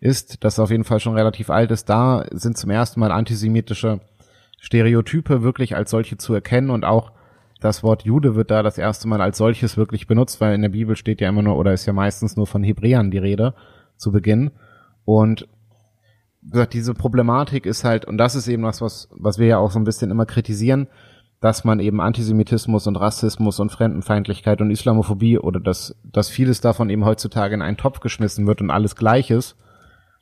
[0.00, 1.88] ist, das auf jeden Fall schon relativ alt ist.
[1.88, 4.00] Da sind zum ersten Mal antisemitische
[4.58, 7.12] Stereotype wirklich als solche zu erkennen und auch
[7.60, 10.70] das Wort Jude wird da das erste Mal als solches wirklich benutzt, weil in der
[10.70, 13.54] Bibel steht ja immer nur oder ist ja meistens nur von Hebräern die Rede
[13.96, 14.50] zu Beginn.
[15.04, 15.46] Und
[16.42, 19.70] gesagt, diese Problematik ist halt, und das ist eben was, was, was wir ja auch
[19.70, 20.88] so ein bisschen immer kritisieren,
[21.40, 26.90] dass man eben Antisemitismus und Rassismus und Fremdenfeindlichkeit und Islamophobie oder dass, dass vieles davon
[26.90, 29.56] eben heutzutage in einen Topf geschmissen wird und alles gleich ist.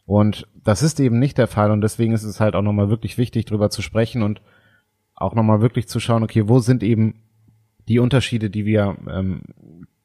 [0.06, 3.18] Und das ist eben nicht der Fall und deswegen ist es halt auch nochmal wirklich
[3.18, 4.40] wichtig, drüber zu sprechen und
[5.14, 7.22] auch nochmal wirklich zu schauen, okay, wo sind eben
[7.88, 9.42] die Unterschiede, die wir, ähm,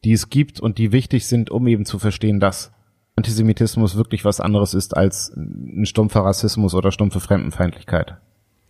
[0.03, 2.71] die es gibt und die wichtig sind, um eben zu verstehen, dass
[3.15, 8.17] Antisemitismus wirklich was anderes ist als ein stumpfer Rassismus oder stumpfe Fremdenfeindlichkeit.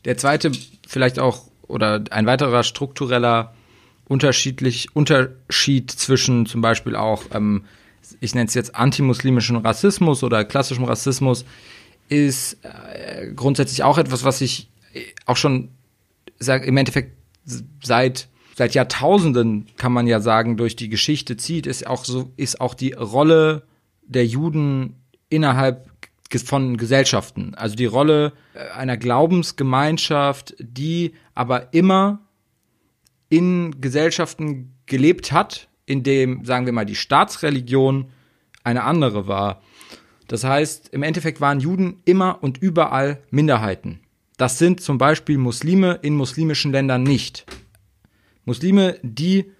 [0.05, 0.51] Der zweite,
[0.85, 3.53] vielleicht auch oder ein weiterer struktureller
[4.05, 7.63] unterschiedlich Unterschied zwischen zum Beispiel auch, ähm,
[8.19, 11.45] ich nenne es jetzt antimuslimischen Rassismus oder klassischem Rassismus,
[12.09, 14.69] ist äh, grundsätzlich auch etwas, was sich
[15.25, 15.69] auch schon
[16.37, 17.13] sag, im Endeffekt
[17.81, 22.61] seit seit Jahrtausenden kann man ja sagen durch die Geschichte zieht, ist auch so ist
[22.61, 23.63] auch die Rolle
[24.05, 25.89] der Juden innerhalb
[26.45, 27.53] von Gesellschaften.
[27.53, 32.21] Also die Rolle äh, einer Glaubensgemeinschaft, die aber immer
[33.29, 38.09] in Gesellschaften gelebt hat, in dem, sagen wir mal, die Staatsreligion
[38.63, 39.61] eine andere war.
[40.27, 43.99] Das heißt, im Endeffekt waren Juden immer und überall Minderheiten.
[44.37, 47.45] Das sind zum Beispiel Muslime in muslimischen Ländern nicht.
[48.45, 49.51] Muslime, die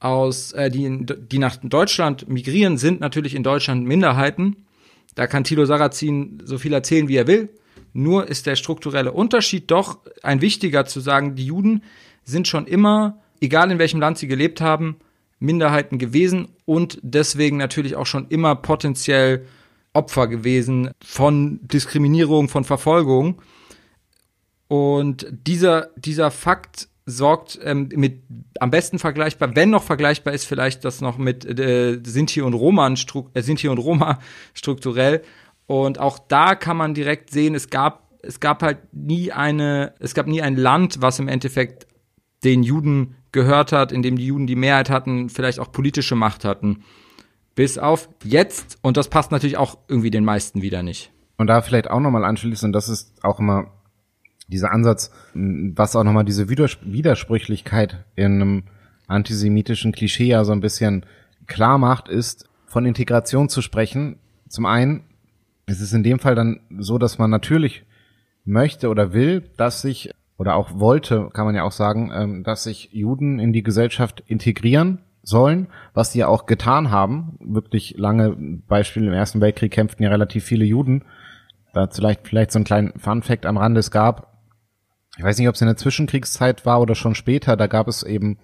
[0.00, 4.66] aus, äh, die, die nach Deutschland migrieren, sind natürlich in Deutschland Minderheiten.
[5.14, 7.50] Da kann Thilo Sarrazin so viel erzählen, wie er will.
[7.92, 11.82] Nur ist der strukturelle Unterschied doch ein wichtiger zu sagen, die Juden
[12.24, 14.96] sind schon immer, egal in welchem Land sie gelebt haben,
[15.38, 19.46] Minderheiten gewesen und deswegen natürlich auch schon immer potenziell
[19.92, 23.42] Opfer gewesen von Diskriminierung, von Verfolgung.
[24.68, 28.22] Und dieser, dieser Fakt sorgt ähm, mit
[28.60, 32.92] am besten vergleichbar, wenn noch vergleichbar ist, vielleicht das noch mit äh, Sinti und Roma,
[33.34, 34.18] äh, Sinti und Roma
[34.54, 35.22] strukturell.
[35.66, 40.14] Und auch da kann man direkt sehen, es gab es gab halt nie eine, es
[40.14, 41.86] gab nie ein Land, was im Endeffekt
[42.44, 46.44] den Juden gehört hat, in dem die Juden die Mehrheit hatten, vielleicht auch politische Macht
[46.44, 46.84] hatten.
[47.54, 51.10] Bis auf jetzt, und das passt natürlich auch irgendwie den meisten wieder nicht.
[51.36, 53.72] Und da vielleicht auch nochmal anschließend, das ist auch immer
[54.52, 58.62] dieser Ansatz, was auch nochmal diese Widersprüchlichkeit in einem
[59.08, 61.04] antisemitischen Klischee ja so ein bisschen
[61.46, 64.18] klar macht, ist, von Integration zu sprechen.
[64.48, 65.04] Zum einen
[65.66, 67.84] ist es in dem Fall dann so, dass man natürlich
[68.44, 72.64] möchte oder will, dass sich oder auch wollte, kann man ja auch sagen, ähm, dass
[72.64, 77.38] sich Juden in die Gesellschaft integrieren sollen, was sie ja auch getan haben.
[77.40, 78.36] Wirklich lange
[78.66, 81.04] Beispiel im Ersten Weltkrieg kämpften ja relativ viele Juden.
[81.72, 83.78] Da vielleicht, vielleicht so ein kleinen Fun Fact am Rande.
[83.78, 84.31] Es gab,
[85.16, 88.02] ich weiß nicht, ob es in der Zwischenkriegszeit war oder schon später, da gab es
[88.02, 88.38] eben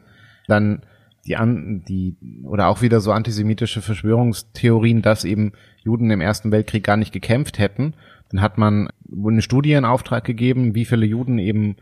[0.46, 0.82] dann
[1.26, 5.52] die an, die, oder auch wieder so antisemitische Verschwörungstheorien, dass eben
[5.82, 7.94] Juden im Ersten Weltkrieg gar nicht gekämpft hätten.
[8.30, 11.76] Dann hat man eine Studie in Auftrag gegeben, wie viele Juden eben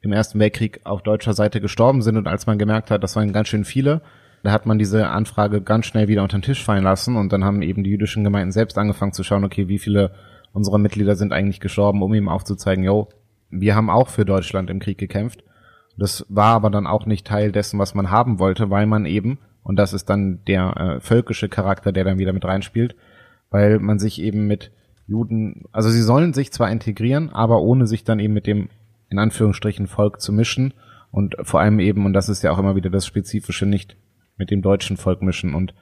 [0.00, 2.16] im Ersten Weltkrieg auf deutscher Seite gestorben sind.
[2.16, 4.02] Und als man gemerkt hat, das waren ganz schön viele,
[4.42, 7.16] da hat man diese Anfrage ganz schnell wieder unter den Tisch fallen lassen.
[7.16, 10.12] Und dann haben eben die jüdischen Gemeinden selbst angefangen zu schauen, okay, wie viele
[10.52, 13.08] unserer Mitglieder sind eigentlich gestorben, um ihm aufzuzeigen, yo,
[13.60, 15.44] wir haben auch für Deutschland im Krieg gekämpft.
[15.96, 19.38] Das war aber dann auch nicht Teil dessen, was man haben wollte, weil man eben,
[19.62, 22.96] und das ist dann der äh, völkische Charakter, der dann wieder mit reinspielt,
[23.50, 24.72] weil man sich eben mit
[25.06, 28.68] Juden, also sie sollen sich zwar integrieren, aber ohne sich dann eben mit dem
[29.10, 30.74] in Anführungsstrichen Volk zu mischen
[31.10, 33.96] und vor allem eben, und das ist ja auch immer wieder das Spezifische, nicht
[34.36, 35.74] mit dem deutschen Volk mischen und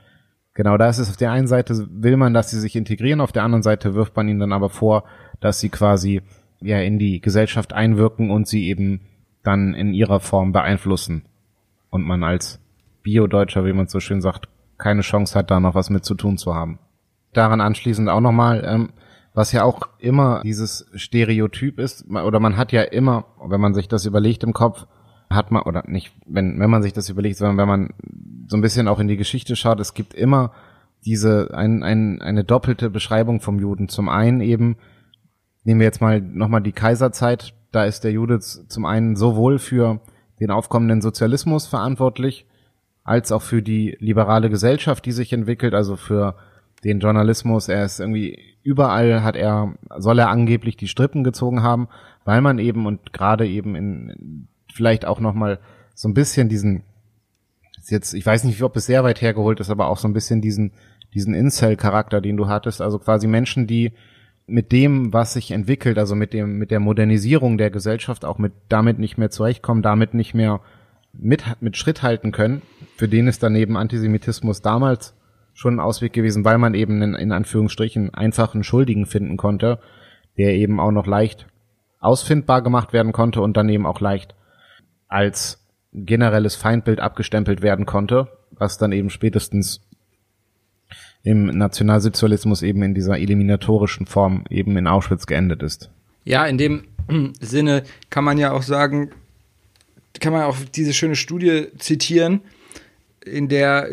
[0.55, 3.33] genau da ist es auf der einen Seite will man, dass sie sich integrieren, auf
[3.33, 5.05] der anderen Seite wirft man ihnen dann aber vor,
[5.41, 6.21] dass sie quasi
[6.63, 9.01] ja in die Gesellschaft einwirken und sie eben
[9.43, 11.25] dann in ihrer Form beeinflussen
[11.91, 12.61] und man als
[13.03, 14.49] Bio-Deutscher, wie man so schön sagt,
[14.79, 16.79] keine Chance hat, da noch was mit zu tun zu haben.
[17.33, 18.91] Daran anschließend auch nochmal, ähm,
[19.35, 23.89] was ja auch immer dieses Stereotyp ist, oder man hat ja immer, wenn man sich
[23.89, 24.87] das überlegt im Kopf,
[25.31, 27.91] hat man, oder nicht, wenn, wenn man sich das überlegt, sondern wenn man
[28.47, 30.53] so ein bisschen auch in die Geschichte schaut, es gibt immer
[31.05, 33.89] diese, ein, ein, eine doppelte Beschreibung vom Juden.
[33.89, 34.77] Zum einen eben,
[35.65, 40.01] nehmen wir jetzt mal nochmal die Kaiserzeit, da ist der Jude zum einen sowohl für
[40.41, 42.47] den aufkommenden Sozialismus verantwortlich,
[43.05, 46.37] als auch für die liberale Gesellschaft, die sich entwickelt, also für
[46.85, 47.69] den Journalismus.
[47.69, 51.89] Er ist irgendwie überall hat er, soll er angeblich die Strippen gezogen haben,
[52.25, 55.59] weil man eben und gerade eben in vielleicht auch nochmal
[55.95, 56.85] so ein bisschen diesen,
[57.89, 60.41] jetzt, ich weiß nicht, ob es sehr weit hergeholt ist, aber auch so ein bisschen
[60.41, 60.73] diesen,
[61.15, 63.93] diesen Incel-Charakter, den du hattest, also quasi Menschen, die
[64.47, 68.53] mit dem, was sich entwickelt, also mit dem, mit der Modernisierung der Gesellschaft auch mit,
[68.69, 70.61] damit nicht mehr zurechtkommen, damit nicht mehr
[71.13, 72.63] mit, mit Schritt halten können,
[72.97, 75.15] für den ist daneben Antisemitismus damals
[75.55, 79.79] schon ein Ausweg gewesen, weil man eben in, in Anführungsstrichen einfachen Schuldigen finden konnte,
[80.39, 81.47] der eben auch noch leicht
[82.01, 84.35] ausfindbar gemacht werden konnte und dann eben auch leicht
[85.09, 89.83] als generelles Feindbild abgestempelt werden konnte, was dann eben spätestens
[91.25, 95.91] im Nationalsozialismus eben in dieser eliminatorischen Form eben in Auschwitz geendet ist.
[96.25, 96.85] Ja, in dem
[97.41, 99.11] Sinne kann man ja auch sagen,
[100.21, 102.41] kann man auch diese schöne Studie zitieren,
[103.25, 103.89] in der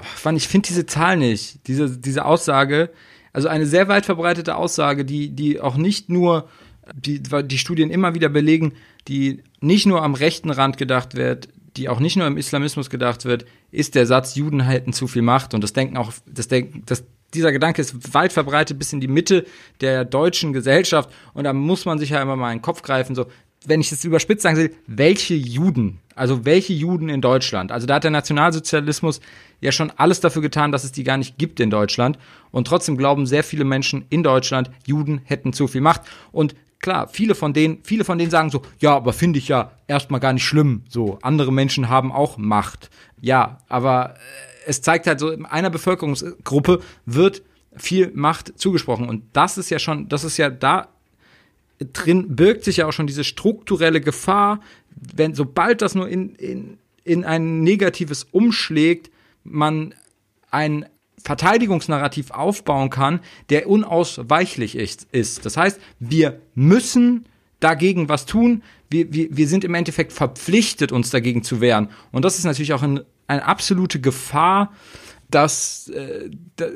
[0.00, 2.90] fand ich finde diese Zahl nicht, diese diese Aussage,
[3.32, 6.48] also eine sehr weit verbreitete Aussage, die die auch nicht nur
[6.94, 8.72] die die Studien immer wieder belegen,
[9.08, 13.24] die nicht nur am rechten Rand gedacht wird, die auch nicht nur im Islamismus gedacht
[13.24, 16.82] wird, ist der Satz Juden halten zu viel Macht und das denken auch das denken
[16.86, 17.04] das
[17.34, 19.46] dieser Gedanke ist weit verbreitet bis in die Mitte
[19.80, 23.14] der deutschen Gesellschaft und da muss man sich ja immer mal in den Kopf greifen
[23.14, 23.26] so
[23.66, 27.72] wenn ich es überspitzt sagen will, welche Juden, also welche Juden in Deutschland?
[27.72, 29.20] Also da hat der Nationalsozialismus
[29.60, 32.18] ja schon alles dafür getan, dass es die gar nicht gibt in Deutschland.
[32.50, 36.02] Und trotzdem glauben sehr viele Menschen in Deutschland, Juden hätten zu viel Macht.
[36.32, 39.72] Und klar, viele von denen, viele von denen sagen so, ja, aber finde ich ja
[39.86, 40.82] erstmal gar nicht schlimm.
[40.88, 42.90] So, andere Menschen haben auch Macht.
[43.22, 44.18] Ja, aber äh,
[44.66, 47.42] es zeigt halt so, in einer Bevölkerungsgruppe wird
[47.74, 49.08] viel Macht zugesprochen.
[49.08, 50.88] Und das ist ja schon, das ist ja da
[51.78, 54.60] drin birgt sich ja auch schon diese strukturelle Gefahr,
[54.94, 59.10] wenn sobald das nur in, in, in ein negatives umschlägt,
[59.42, 59.94] man
[60.50, 60.86] ein
[61.24, 65.06] Verteidigungsnarrativ aufbauen kann, der unausweichlich ist.
[65.12, 65.46] ist.
[65.46, 67.26] Das heißt, wir müssen
[67.60, 68.62] dagegen was tun.
[68.90, 71.88] Wir, wir, wir sind im Endeffekt verpflichtet, uns dagegen zu wehren.
[72.10, 73.00] Und das ist natürlich auch ein,
[73.32, 74.72] eine absolute Gefahr,
[75.30, 76.30] dass, äh,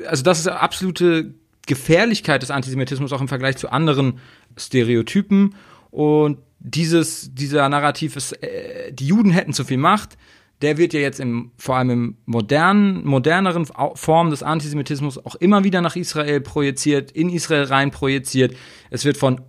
[0.07, 1.33] also das ist eine absolute
[1.65, 4.19] Gefährlichkeit des Antisemitismus auch im Vergleich zu anderen
[4.57, 5.55] Stereotypen.
[5.91, 10.17] Und dieses, dieser Narrativ ist, äh, die Juden hätten zu viel Macht,
[10.61, 15.63] der wird ja jetzt im, vor allem im modernen, moderneren Form des Antisemitismus auch immer
[15.63, 18.55] wieder nach Israel projiziert, in Israel rein projiziert.
[18.89, 19.41] Es wird von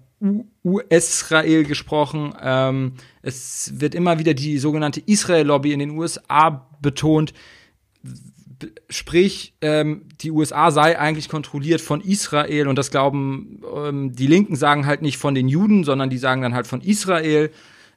[0.64, 2.34] US-Israel gesprochen.
[2.40, 7.32] Ähm, es wird immer wieder die sogenannte Israel-Lobby in den USA betont.
[8.90, 14.56] Sprich, ähm, die USA sei eigentlich kontrolliert von Israel und das glauben ähm, die Linken
[14.56, 17.50] sagen halt nicht von den Juden, sondern die sagen dann halt von Israel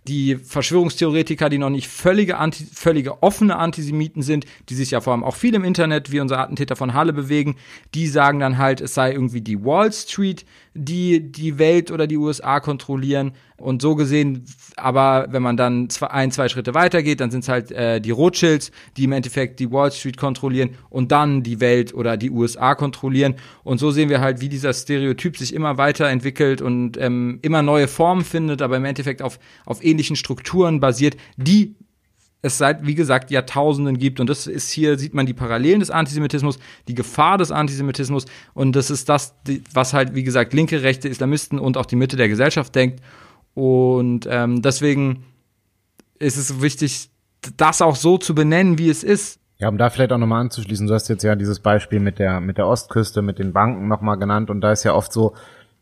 [0.08, 5.14] die Verschwörungstheoretiker, die noch nicht völlige, Anti, völlige offene Antisemiten sind, die sich ja vor
[5.14, 7.56] allem auch viel im Internet wie unser Attentäter von Halle bewegen,
[7.94, 12.18] die sagen dann halt, es sei irgendwie die Wall Street, die die Welt oder die
[12.18, 13.34] USA kontrollieren.
[13.62, 14.46] Und so gesehen,
[14.76, 18.12] aber wenn man dann zwei, ein, zwei Schritte weitergeht, dann sind es halt äh, die
[18.12, 22.76] Rothschilds, die im Endeffekt die Wall Street kontrollieren und dann die Welt oder die USA
[22.76, 23.36] kontrollieren.
[23.64, 27.88] Und so sehen wir halt, wie dieser Stereotyp sich immer weiterentwickelt und ähm, immer neue
[27.88, 31.76] Formen findet, aber im Endeffekt auf, auf ähnlichen Strukturen basiert, die
[32.42, 34.20] es seit, wie gesagt, Jahrtausenden gibt.
[34.20, 38.26] Und das ist hier, sieht man die Parallelen des Antisemitismus, die Gefahr des Antisemitismus.
[38.54, 39.36] Und das ist das,
[39.74, 43.02] was halt, wie gesagt, linke, rechte Islamisten und auch die Mitte der Gesellschaft denkt.
[43.54, 45.26] Und ähm, deswegen
[46.20, 47.10] ist es wichtig,
[47.58, 49.40] das auch so zu benennen, wie es ist.
[49.58, 52.40] Ja, um da vielleicht auch nochmal anzuschließen, du hast jetzt ja dieses Beispiel mit der,
[52.40, 55.36] mit der Ostküste, mit den Banken nochmal genannt und da ist ja oft so,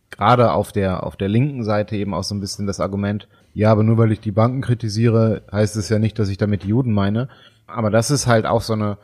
[0.09, 3.71] gerade auf der, auf der linken Seite eben auch so ein bisschen das Argument, ja,
[3.71, 6.69] aber nur weil ich die Banken kritisiere, heißt es ja nicht, dass ich damit die
[6.69, 7.29] Juden meine.
[7.67, 8.97] Aber das ist halt auch so eine,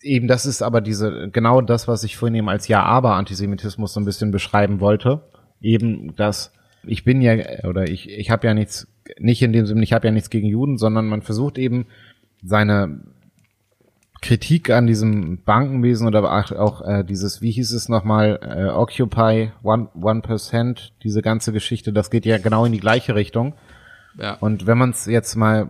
[0.00, 4.04] eben das ist aber diese, genau das, was ich vorhin eben als Ja-Aber-Antisemitismus so ein
[4.04, 5.22] bisschen beschreiben wollte.
[5.60, 6.52] Eben, dass
[6.86, 10.06] ich bin ja, oder ich, ich habe ja nichts, nicht in dem Sinne, ich habe
[10.06, 11.86] ja nichts gegen Juden, sondern man versucht eben
[12.42, 13.00] seine
[14.24, 16.24] Kritik an diesem Bankenwesen oder
[16.58, 21.92] auch äh, dieses, wie hieß es nochmal, äh, Occupy One, One Percent, diese ganze Geschichte,
[21.92, 23.54] das geht ja genau in die gleiche Richtung.
[24.18, 24.34] Ja.
[24.36, 25.68] Und wenn man es jetzt mal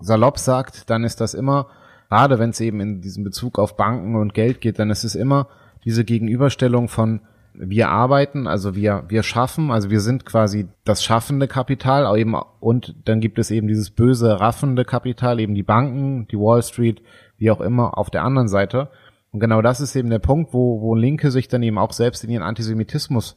[0.00, 1.66] salopp sagt, dann ist das immer,
[2.08, 5.16] gerade wenn es eben in diesem Bezug auf Banken und Geld geht, dann ist es
[5.16, 5.48] immer
[5.84, 7.20] diese Gegenüberstellung von
[7.62, 12.94] wir arbeiten, also wir, wir schaffen, also wir sind quasi das schaffende Kapital, eben, und
[13.04, 17.02] dann gibt es eben dieses böse, raffende Kapital, eben die Banken, die Wall Street,
[17.36, 18.88] wie auch immer, auf der anderen Seite.
[19.30, 22.24] Und genau das ist eben der Punkt, wo, wo Linke sich dann eben auch selbst
[22.24, 23.36] in ihren Antisemitismus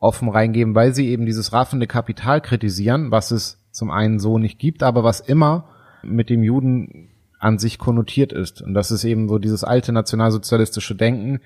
[0.00, 4.58] offen reingeben, weil sie eben dieses raffende Kapital kritisieren, was es zum einen so nicht
[4.58, 5.68] gibt, aber was immer
[6.02, 8.62] mit dem Juden an sich konnotiert ist.
[8.62, 11.40] Und das ist eben so dieses alte nationalsozialistische Denken,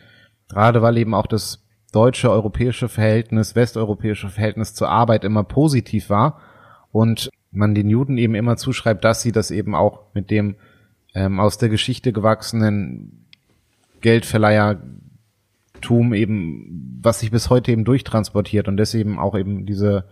[0.48, 1.63] gerade weil eben auch das
[1.94, 6.40] deutsche europäische Verhältnis, westeuropäische Verhältnis zur Arbeit immer positiv war
[6.90, 10.56] und man den Juden eben immer zuschreibt, dass sie das eben auch mit dem
[11.14, 13.26] ähm, aus der Geschichte gewachsenen
[14.00, 20.04] Geldverleihertum eben, was sich bis heute eben durchtransportiert und deswegen auch eben diese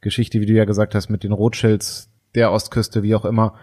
[0.00, 3.54] Geschichte, wie du ja gesagt hast, mit den Rothschilds der Ostküste, wie auch immer,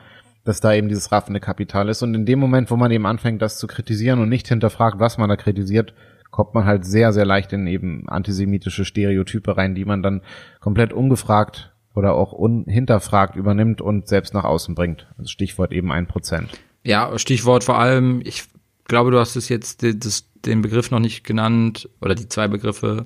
[0.44, 2.02] dass da eben dieses raffende Kapital ist.
[2.02, 5.18] Und in dem Moment, wo man eben anfängt, das zu kritisieren und nicht hinterfragt, was
[5.18, 5.94] man da kritisiert,
[6.32, 10.22] kommt man halt sehr, sehr leicht in eben antisemitische Stereotype rein, die man dann
[10.60, 15.08] komplett ungefragt oder auch unhinterfragt übernimmt und selbst nach außen bringt.
[15.18, 16.52] Also Stichwort eben ein Prozent.
[16.84, 18.46] Ja, Stichwort vor allem, ich
[18.86, 23.06] glaube, du hast es jetzt das, den Begriff noch nicht genannt oder die zwei Begriffe.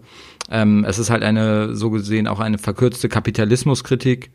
[0.49, 4.31] Ähm, es ist halt eine, so gesehen, auch eine verkürzte Kapitalismuskritik.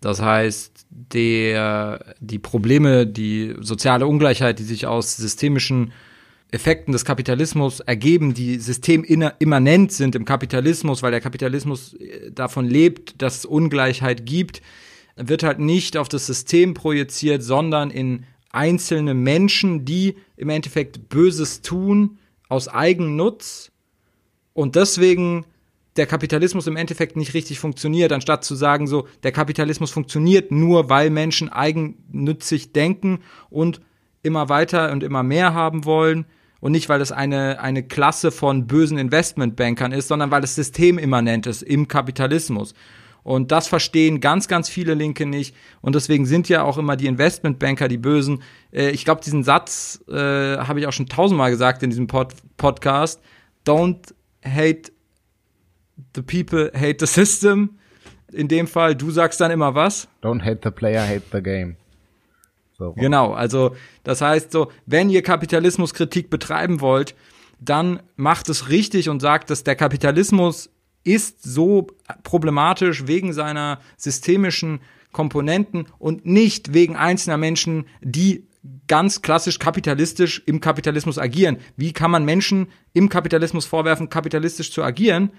[0.00, 5.92] Das heißt, der, die Probleme, die soziale Ungleichheit, die sich aus systemischen
[6.50, 13.20] Effekten des Kapitalismus ergeben, die systemimmanent sind im Kapitalismus, weil der Kapitalismus äh, davon lebt,
[13.20, 14.62] dass es Ungleichheit gibt,
[15.16, 21.60] wird halt nicht auf das System projiziert, sondern in einzelne Menschen, die im Endeffekt Böses
[21.60, 22.18] tun
[22.48, 23.70] aus Eigennutz.
[24.54, 25.44] Und deswegen
[25.96, 30.88] der Kapitalismus im Endeffekt nicht richtig funktioniert, anstatt zu sagen, so, der Kapitalismus funktioniert nur,
[30.88, 33.18] weil Menschen eigennützig denken
[33.50, 33.82] und
[34.22, 36.24] immer weiter und immer mehr haben wollen
[36.60, 41.46] und nicht, weil es eine, eine Klasse von bösen Investmentbankern ist, sondern weil es systemimmanent
[41.46, 42.74] ist im Kapitalismus.
[43.22, 45.54] Und das verstehen ganz, ganz viele Linke nicht.
[45.82, 48.42] Und deswegen sind ja auch immer die Investmentbanker die Bösen.
[48.72, 52.32] Äh, ich glaube, diesen Satz äh, habe ich auch schon tausendmal gesagt in diesem Pod
[52.56, 53.20] Podcast.
[53.66, 54.92] Don't hate
[56.14, 57.78] the people, hate the system.
[58.32, 60.08] In dem Fall, du sagst dann immer was?
[60.22, 61.76] Don't hate the player, hate the game.
[62.78, 62.92] So.
[62.92, 63.74] Genau, also
[64.04, 67.14] das heißt so, wenn ihr Kapitalismuskritik betreiben wollt,
[67.60, 70.70] dann macht es richtig und sagt, dass der Kapitalismus
[71.02, 71.88] ist so
[72.22, 78.46] problematisch wegen seiner systemischen Komponenten und nicht wegen einzelner Menschen, die
[78.86, 81.58] ganz klassisch kapitalistisch im Kapitalismus agieren.
[81.76, 85.30] Wie kann man Menschen im Kapitalismus vorwerfen, kapitalistisch zu agieren?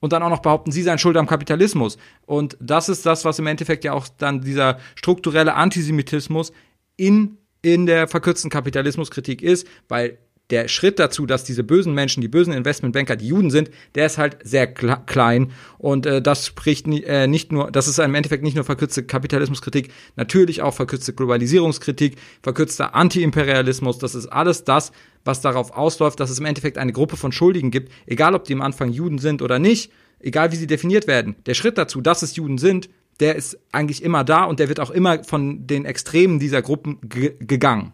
[0.00, 1.96] Und dann auch noch behaupten, sie seien schuld am Kapitalismus.
[2.26, 6.52] Und das ist das, was im Endeffekt ja auch dann dieser strukturelle Antisemitismus
[6.96, 10.18] in, in der verkürzten Kapitalismuskritik ist, weil
[10.50, 14.18] der Schritt dazu, dass diese bösen Menschen, die bösen Investmentbanker, die Juden sind, der ist
[14.18, 15.52] halt sehr klein.
[15.78, 19.90] Und äh, das spricht äh, nicht nur, das ist im Endeffekt nicht nur verkürzte Kapitalismuskritik,
[20.16, 23.98] natürlich auch verkürzte Globalisierungskritik, verkürzter Antiimperialismus.
[23.98, 24.92] Das ist alles das,
[25.24, 28.52] was darauf ausläuft, dass es im Endeffekt eine Gruppe von Schuldigen gibt, egal ob die
[28.52, 29.90] am Anfang Juden sind oder nicht,
[30.20, 31.36] egal wie sie definiert werden.
[31.46, 32.90] Der Schritt dazu, dass es Juden sind,
[33.20, 36.98] der ist eigentlich immer da und der wird auch immer von den Extremen dieser Gruppen
[37.02, 37.92] gegangen.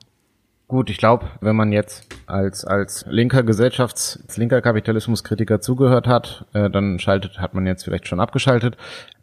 [0.70, 6.46] Gut, ich glaube, wenn man jetzt als als linker Gesellschafts-, als linker Kapitalismuskritiker zugehört hat,
[6.52, 8.76] äh, dann schaltet, hat man jetzt vielleicht schon abgeschaltet.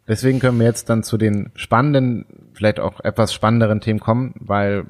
[0.06, 4.84] Deswegen können wir jetzt dann zu den spannenden, vielleicht auch etwas spannenderen Themen kommen, weil.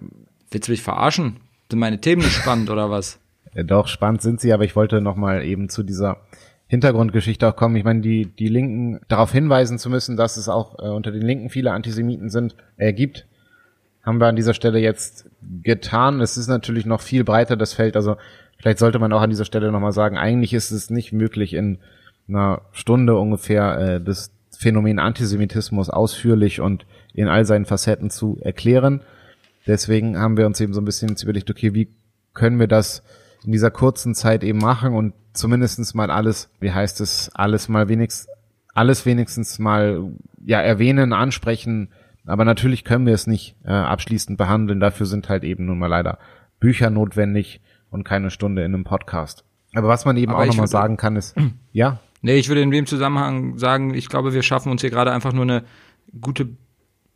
[0.51, 1.37] Willst du mich verarschen?
[1.71, 3.21] Sind meine Themen nicht spannend oder was?
[3.55, 6.19] Äh, doch, spannend sind sie, aber ich wollte nochmal eben zu dieser
[6.69, 7.77] Hintergrundgeschichte auch kommen.
[7.77, 11.23] Ich meine, die, die Linken darauf hinweisen zu müssen, dass es auch äh, unter den
[11.23, 13.27] Linken viele Antisemiten sind, äh, gibt
[14.09, 15.29] haben wir an dieser Stelle jetzt
[15.63, 16.23] getan.
[16.23, 17.95] Es ist natürlich noch viel breiter das Feld.
[17.95, 18.17] Also
[18.57, 21.79] vielleicht sollte man auch an dieser Stelle nochmal sagen, eigentlich ist es nicht möglich in
[22.27, 29.03] einer Stunde ungefähr äh, das Phänomen Antisemitismus ausführlich und in all seinen Facetten zu erklären.
[29.67, 31.89] Deswegen haben wir uns eben so ein bisschen überlegt, okay, wie
[32.33, 33.03] können wir das
[33.45, 37.89] in dieser kurzen Zeit eben machen und zumindestens mal alles, wie heißt es, alles mal
[37.89, 38.29] wenigstens,
[38.75, 40.13] alles wenigstens mal
[40.45, 41.89] ja erwähnen, ansprechen,
[42.29, 44.81] aber natürlich können wir es nicht äh, abschließend behandeln.
[44.81, 46.19] Dafür sind halt eben nun mal leider
[46.61, 49.45] Bücher notwendig und keine Stunde in einem Podcast.
[49.75, 51.35] Aber was man eben Aber auch nochmal sagen kann, ist,
[51.73, 52.01] ja.
[52.21, 55.33] Nee, ich würde in dem Zusammenhang sagen, ich glaube, wir schaffen uns hier gerade einfach
[55.33, 55.65] nur eine
[56.21, 56.49] gute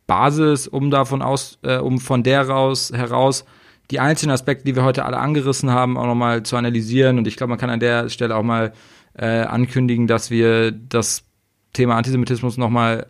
[0.07, 3.45] Basis, um davon aus, äh, um von der raus heraus
[3.93, 7.19] die einzelnen Aspekte, die wir heute alle angerissen haben, auch nochmal zu analysieren.
[7.19, 8.73] Und ich glaube, man kann an der Stelle auch mal
[9.15, 11.25] äh, ankündigen, dass wir das
[11.73, 13.05] Thema Antisemitismus nochmal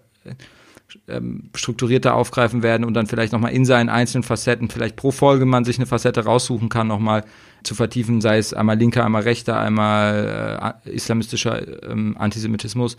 [1.08, 5.46] ähm, strukturierter aufgreifen werden und dann vielleicht nochmal in seinen einzelnen Facetten, vielleicht pro Folge
[5.46, 7.24] man sich eine Facette raussuchen kann, nochmal
[7.64, 12.98] zu vertiefen, sei es einmal linker, einmal rechter, einmal äh, islamistischer ähm, Antisemitismus.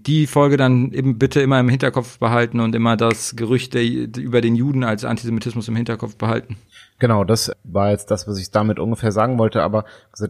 [0.00, 4.54] Die Folge dann eben bitte immer im Hinterkopf behalten und immer das Gerüchte über den
[4.54, 6.56] Juden als Antisemitismus im Hinterkopf behalten.
[6.98, 9.84] Genau, das war jetzt das, was ich damit ungefähr sagen wollte, aber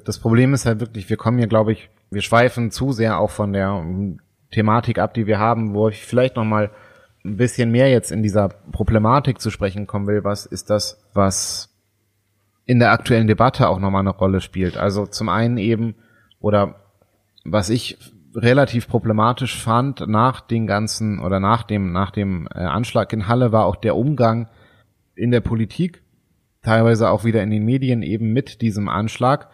[0.05, 3.31] das Problem ist halt wirklich, wir kommen hier, glaube ich, wir schweifen zu sehr auch
[3.31, 4.21] von der ähm,
[4.53, 6.71] Thematik ab, die wir haben, wo ich vielleicht nochmal
[7.25, 11.75] ein bisschen mehr jetzt in dieser Problematik zu sprechen kommen will, was ist das, was
[12.65, 14.77] in der aktuellen Debatte auch nochmal eine Rolle spielt.
[14.77, 15.95] Also zum einen eben,
[16.41, 16.77] oder
[17.45, 17.99] was ich
[18.37, 23.51] relativ problematisch fand nach den ganzen oder nach dem nach dem äh, Anschlag in Halle
[23.51, 24.49] war auch der Umgang
[25.15, 26.03] in der Politik,
[26.63, 29.49] teilweise auch wieder in den Medien eben mit diesem Anschlag.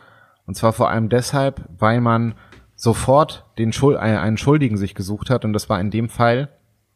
[0.45, 2.35] Und zwar vor allem deshalb, weil man
[2.75, 5.45] sofort den Schuld, einen Schuldigen sich gesucht hat.
[5.45, 6.49] Und das war in dem Fall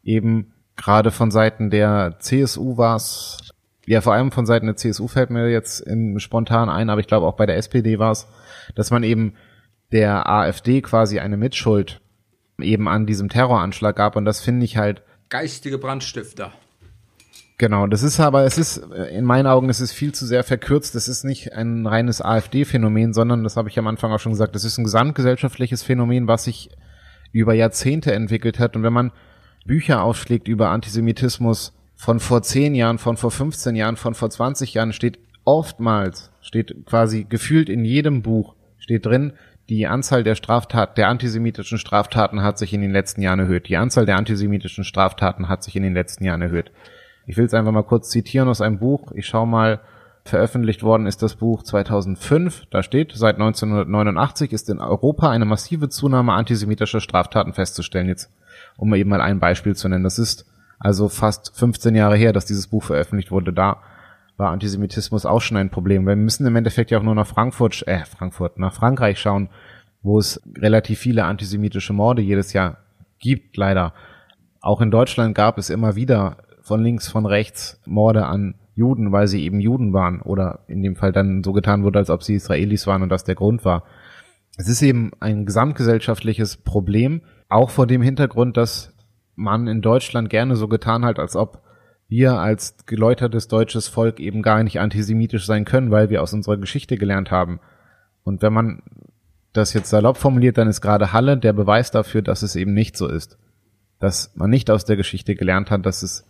[0.03, 3.37] eben gerade von Seiten der CSU war es,
[3.85, 7.07] ja vor allem von Seiten der CSU fällt mir jetzt in, spontan ein, aber ich
[7.07, 8.27] glaube auch bei der SPD war es,
[8.75, 9.33] dass man eben
[9.91, 12.01] der AfD quasi eine Mitschuld
[12.59, 16.51] eben an diesem Terroranschlag gab und das finde ich halt geistige Brandstifter.
[17.59, 20.93] Genau, das ist aber, es ist, in meinen Augen, es ist viel zu sehr verkürzt.
[20.93, 24.53] Das ist nicht ein reines AfD-Phänomen, sondern, das habe ich am Anfang auch schon gesagt,
[24.53, 26.69] das ist ein gesamtgesellschaftliches Phänomen, was sich
[27.31, 28.75] über Jahrzehnte entwickelt hat.
[28.75, 29.11] Und wenn man
[29.65, 34.75] Bücher aufschlägt über Antisemitismus von vor zehn Jahren, von vor 15 Jahren, von vor 20
[34.75, 39.33] Jahren, steht oftmals, steht quasi gefühlt in jedem Buch, steht drin,
[39.69, 43.67] die Anzahl der Straftaten, der antisemitischen Straftaten hat sich in den letzten Jahren erhöht.
[43.67, 46.71] Die Anzahl der antisemitischen Straftaten hat sich in den letzten Jahren erhöht.
[47.25, 49.11] Ich will es einfach mal kurz zitieren aus einem Buch.
[49.13, 49.81] Ich schaue mal
[50.27, 52.65] Veröffentlicht worden ist das Buch 2005.
[52.69, 58.07] Da steht, seit 1989 ist in Europa eine massive Zunahme antisemitischer Straftaten festzustellen.
[58.07, 58.29] Jetzt,
[58.75, 60.03] um eben mal ein Beispiel zu nennen.
[60.03, 60.45] Das ist
[60.79, 63.53] also fast 15 Jahre her, dass dieses Buch veröffentlicht wurde.
[63.53, 63.81] Da
[64.37, 66.05] war Antisemitismus auch schon ein Problem.
[66.05, 69.49] Wir müssen im Endeffekt ja auch nur nach Frankfurt, äh, Frankfurt, nach Frankreich schauen,
[70.03, 72.77] wo es relativ viele antisemitische Morde jedes Jahr
[73.19, 73.93] gibt, leider.
[74.61, 79.27] Auch in Deutschland gab es immer wieder von links, von rechts Morde an Juden, weil
[79.27, 82.35] sie eben Juden waren oder in dem Fall dann so getan wurde, als ob sie
[82.35, 83.83] Israelis waren und das der Grund war.
[84.55, 88.93] Es ist eben ein gesamtgesellschaftliches Problem, auch vor dem Hintergrund, dass
[89.35, 91.61] man in Deutschland gerne so getan hat, als ob
[92.09, 96.57] wir als geläutertes deutsches Volk eben gar nicht antisemitisch sein können, weil wir aus unserer
[96.57, 97.59] Geschichte gelernt haben.
[98.23, 98.81] Und wenn man
[99.53, 102.95] das jetzt salopp formuliert, dann ist gerade Halle der Beweis dafür, dass es eben nicht
[102.95, 103.37] so ist.
[103.99, 106.25] Dass man nicht aus der Geschichte gelernt hat, dass es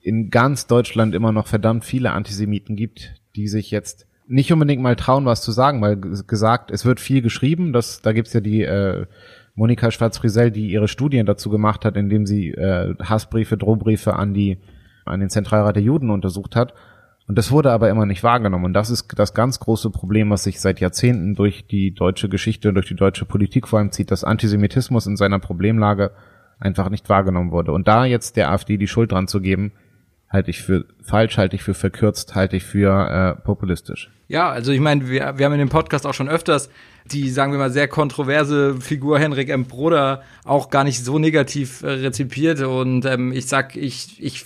[0.00, 4.96] in ganz Deutschland immer noch verdammt viele Antisemiten gibt, die sich jetzt nicht unbedingt mal
[4.96, 8.62] trauen, was zu sagen, weil gesagt, es wird viel geschrieben, das, da gibt's ja die
[8.62, 9.06] äh,
[9.54, 14.58] Monika Schwarz-Frisell, die ihre Studien dazu gemacht hat, indem sie äh, Hassbriefe, Drohbriefe an die
[15.06, 16.74] an den Zentralrat der Juden untersucht hat.
[17.28, 18.66] Und das wurde aber immer nicht wahrgenommen.
[18.66, 22.68] Und das ist das ganz große Problem, was sich seit Jahrzehnten durch die deutsche Geschichte
[22.68, 26.12] und durch die deutsche Politik vor allem zieht, dass Antisemitismus in seiner Problemlage
[26.60, 27.72] einfach nicht wahrgenommen wurde.
[27.72, 29.72] Und da jetzt der AfD die Schuld dran zu geben,
[30.28, 34.10] halte ich für falsch, halte ich für verkürzt, halte ich für äh, populistisch.
[34.28, 36.68] Ja, also ich meine, wir, wir haben in dem Podcast auch schon öfters
[37.12, 39.66] die, sagen wir mal, sehr kontroverse Figur Henrik M.
[39.66, 42.60] Broder auch gar nicht so negativ äh, rezipiert.
[42.60, 44.44] Und ähm, ich sag, ich, ich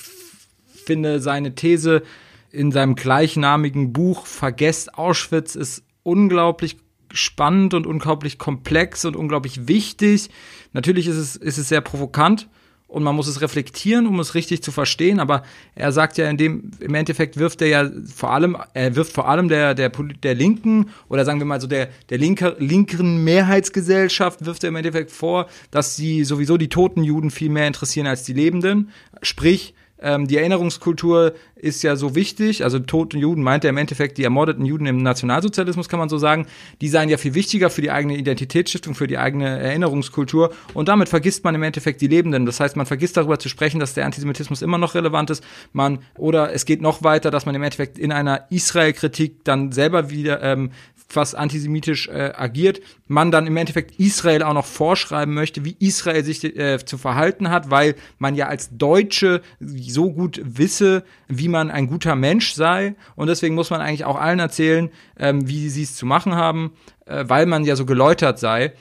[0.91, 2.03] finde seine These
[2.51, 6.78] in seinem gleichnamigen Buch Vergesst Auschwitz ist unglaublich
[7.12, 10.30] spannend und unglaublich komplex und unglaublich wichtig.
[10.72, 12.49] Natürlich ist es, ist es sehr provokant
[12.91, 15.20] und man muss es reflektieren, um es richtig zu verstehen.
[15.20, 15.45] Aber
[15.76, 19.28] er sagt ja in dem, im Endeffekt wirft er ja vor allem, er wirft vor
[19.28, 24.45] allem der, der, der Linken oder sagen wir mal so der, der linker, linken Mehrheitsgesellschaft
[24.45, 28.24] wirft er im Endeffekt vor, dass sie sowieso die toten Juden viel mehr interessieren als
[28.24, 28.91] die Lebenden.
[29.22, 32.65] Sprich, ähm, die Erinnerungskultur ist ja so wichtig.
[32.65, 36.19] Also toten Juden meint er im Endeffekt die ermordeten Juden im Nationalsozialismus, kann man so
[36.19, 36.47] sagen.
[36.81, 40.53] Die seien ja viel wichtiger für die eigene Identitätsstiftung, für die eigene Erinnerungskultur.
[40.75, 42.47] Und damit vergisst man im Endeffekt die Lebenden.
[42.47, 45.45] Das heißt, man vergisst darüber zu sprechen, dass der Antisemitismus immer noch relevant ist.
[45.73, 50.11] Man, oder es geht noch weiter, dass man im Endeffekt in einer Israel-Kritik dann selber
[50.11, 50.71] wieder ähm,
[51.11, 56.25] fast antisemitisch äh, agiert, man dann im Endeffekt Israel auch noch vorschreiben möchte, wie Israel
[56.25, 61.69] sich äh, zu verhalten hat, weil man ja als Deutsche so gut wisse, wie man
[61.71, 62.95] ein guter Mensch sei.
[63.17, 64.89] Und deswegen muss man eigentlich auch allen erzählen,
[65.19, 66.75] ähm, wie sie es zu machen haben,
[67.07, 68.75] äh, weil man ja so geläutert sei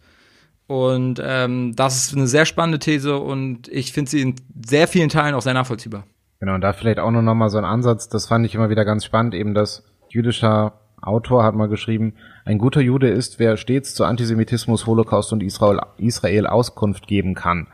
[0.68, 4.36] und ähm, das ist eine sehr spannende These und ich finde sie in
[4.66, 6.05] sehr vielen Teilen auch sehr nachvollziehbar.
[6.39, 8.86] Genau, und da vielleicht auch noch mal so ein Ansatz, das fand ich immer wieder
[8.86, 12.13] ganz spannend, eben das jüdischer Autor hat mal geschrieben,
[12.45, 17.68] ein guter Jude ist, wer stets zu Antisemitismus, Holocaust und Israel, Israel Auskunft geben kann.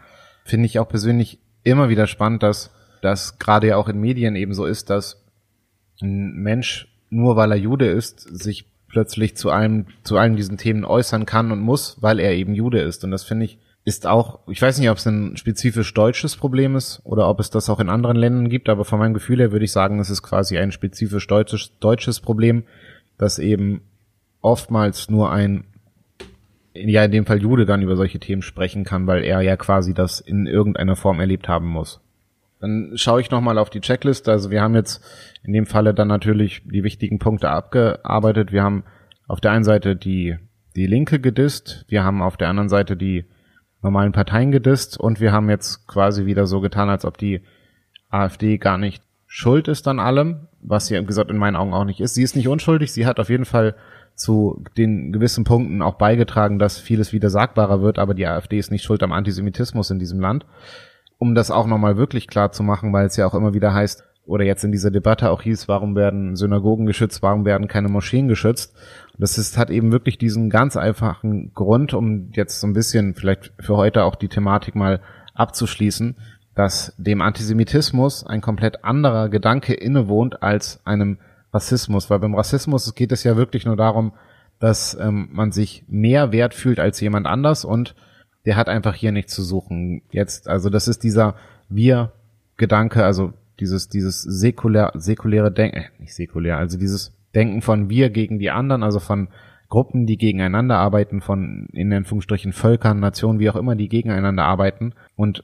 [0.44, 2.72] Finde ich auch persönlich immer wieder spannend, dass
[3.02, 5.24] das gerade ja auch in Medien eben so ist, dass
[6.02, 10.86] ein Mensch, nur weil er Jude ist, sich plötzlich zu einem, zu allen diesen Themen
[10.86, 13.04] äußern kann und muss, weil er eben Jude ist.
[13.04, 16.76] Und das finde ich, ist auch, ich weiß nicht, ob es ein spezifisch deutsches Problem
[16.76, 19.52] ist oder ob es das auch in anderen Ländern gibt, aber von meinem Gefühl her
[19.52, 22.64] würde ich sagen, es ist quasi ein spezifisch deutsches, deutsches Problem,
[23.18, 23.82] dass eben
[24.42, 25.64] oftmals nur ein,
[26.74, 29.94] ja in dem Fall Jude dann über solche Themen sprechen kann, weil er ja quasi
[29.94, 32.02] das in irgendeiner Form erlebt haben muss.
[32.62, 34.32] Dann schaue ich nochmal auf die Checkliste.
[34.32, 35.04] Also wir haben jetzt
[35.44, 38.52] in dem Falle dann natürlich die wichtigen Punkte abgearbeitet.
[38.52, 38.84] Wir haben
[39.28, 40.38] auf der einen Seite die,
[40.76, 43.26] die Linke gedisst, wir haben auf der anderen Seite die
[43.82, 47.42] normalen Parteien gedisst und wir haben jetzt quasi wieder so getan, als ob die
[48.10, 52.00] AfD gar nicht schuld ist an allem, was sie, gesagt, in meinen Augen auch nicht
[52.00, 52.14] ist.
[52.14, 53.76] Sie ist nicht unschuldig, sie hat auf jeden Fall
[54.14, 58.70] zu den gewissen Punkten auch beigetragen, dass vieles wieder sagbarer wird, aber die AfD ist
[58.70, 60.46] nicht schuld am Antisemitismus in diesem Land
[61.22, 64.04] um das auch nochmal wirklich klar zu machen, weil es ja auch immer wieder heißt,
[64.26, 68.28] oder jetzt in dieser Debatte auch hieß, warum werden Synagogen geschützt, warum werden keine Moscheen
[68.28, 68.74] geschützt.
[69.20, 73.54] Das ist, hat eben wirklich diesen ganz einfachen Grund, um jetzt so ein bisschen vielleicht
[73.60, 75.00] für heute auch die Thematik mal
[75.36, 76.16] abzuschließen,
[76.56, 81.20] dass dem Antisemitismus ein komplett anderer Gedanke innewohnt als einem
[81.54, 82.10] Rassismus.
[82.10, 84.14] Weil beim Rassismus geht es ja wirklich nur darum,
[84.58, 87.94] dass ähm, man sich mehr wert fühlt als jemand anders und
[88.46, 90.02] der hat einfach hier nichts zu suchen.
[90.12, 91.36] Jetzt, also das ist dieser
[91.70, 98.10] Wir-Gedanke, also dieses, dieses säkulär, säkuläre Denken, äh, nicht säkulär, also dieses Denken von wir
[98.10, 99.30] gegen die anderen, also von
[99.70, 104.94] Gruppen, die gegeneinander arbeiten, von in Anführungsstrichen Völkern, Nationen, wie auch immer, die gegeneinander arbeiten.
[105.16, 105.44] Und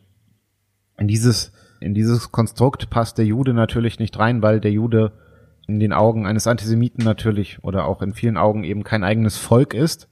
[1.00, 5.14] In dieses, in dieses Konstrukt passt der Jude natürlich nicht rein, weil der Jude
[5.68, 9.74] in den Augen eines Antisemiten natürlich oder auch in vielen Augen eben kein eigenes Volk
[9.74, 10.10] ist,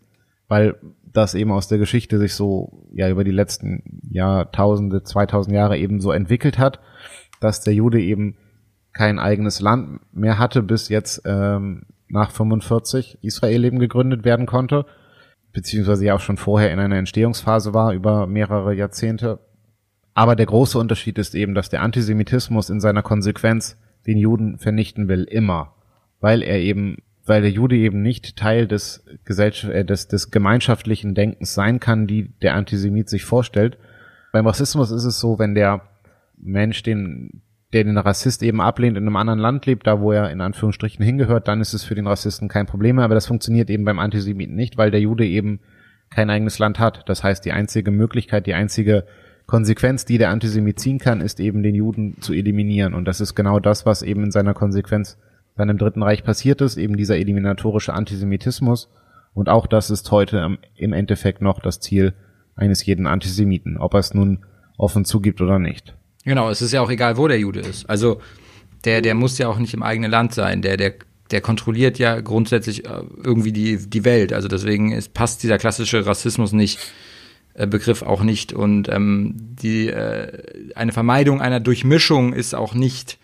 [0.47, 0.75] weil
[1.17, 5.99] das eben aus der Geschichte sich so ja über die letzten Jahrtausende, 2000 Jahre eben
[5.99, 6.79] so entwickelt hat,
[7.39, 8.37] dass der Jude eben
[8.93, 14.85] kein eigenes Land mehr hatte, bis jetzt ähm, nach 45 Israel eben gegründet werden konnte,
[15.51, 19.39] beziehungsweise ja auch schon vorher in einer Entstehungsphase war über mehrere Jahrzehnte.
[20.13, 25.07] Aber der große Unterschied ist eben, dass der Antisemitismus in seiner Konsequenz den Juden vernichten
[25.07, 25.73] will, immer,
[26.21, 31.15] weil er eben, weil der Jude eben nicht Teil des, Gesellschaft, äh, des, des gemeinschaftlichen
[31.15, 33.77] Denkens sein kann, die der Antisemit sich vorstellt.
[34.31, 35.81] Beim Rassismus ist es so, wenn der
[36.37, 37.41] Mensch den,
[37.73, 41.03] der den Rassist eben ablehnt, in einem anderen Land lebt, da wo er in Anführungsstrichen
[41.03, 43.99] hingehört, dann ist es für den Rassisten kein Problem mehr, aber das funktioniert eben beim
[43.99, 45.59] Antisemiten nicht, weil der Jude eben
[46.09, 47.03] kein eigenes Land hat.
[47.07, 49.05] Das heißt, die einzige Möglichkeit, die einzige
[49.47, 52.93] Konsequenz, die der Antisemit ziehen kann, ist eben den Juden zu eliminieren.
[52.93, 55.17] Und das ist genau das, was eben in seiner Konsequenz
[55.55, 58.89] dann im Dritten Reich passiert ist, eben dieser eliminatorische Antisemitismus.
[59.33, 62.13] Und auch das ist heute im Endeffekt noch das Ziel
[62.55, 64.45] eines jeden Antisemiten, ob er es nun
[64.77, 65.95] offen zugibt oder nicht.
[66.23, 67.89] Genau, es ist ja auch egal, wo der Jude ist.
[67.89, 68.21] Also
[68.83, 70.61] der, der muss ja auch nicht im eigenen Land sein.
[70.61, 70.93] Der, der,
[71.31, 74.33] der kontrolliert ja grundsätzlich äh, irgendwie die, die Welt.
[74.33, 76.79] Also deswegen ist, passt dieser klassische Rassismus nicht
[77.53, 78.53] äh, Begriff auch nicht.
[78.53, 83.17] Und ähm, die, äh, eine Vermeidung einer Durchmischung ist auch nicht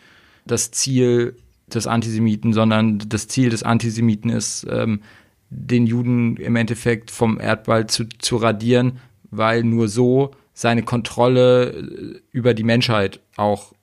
[0.46, 1.36] das Ziel
[1.76, 5.02] des Antisemiten, sondern das Ziel des Antisemiten ist, ähm,
[5.50, 9.00] den Juden im Endeffekt vom Erdball zu, zu radieren,
[9.30, 13.74] weil nur so seine Kontrolle äh, über die Menschheit auch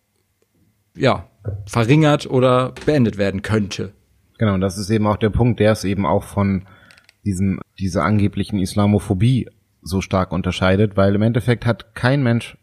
[0.96, 1.28] ja,
[1.66, 3.92] verringert oder beendet werden könnte.
[4.38, 6.66] Genau, und das ist eben auch der Punkt, der es eben auch von
[7.24, 9.48] diesem, dieser angeblichen Islamophobie
[9.82, 12.56] so stark unterscheidet, weil im Endeffekt hat kein Mensch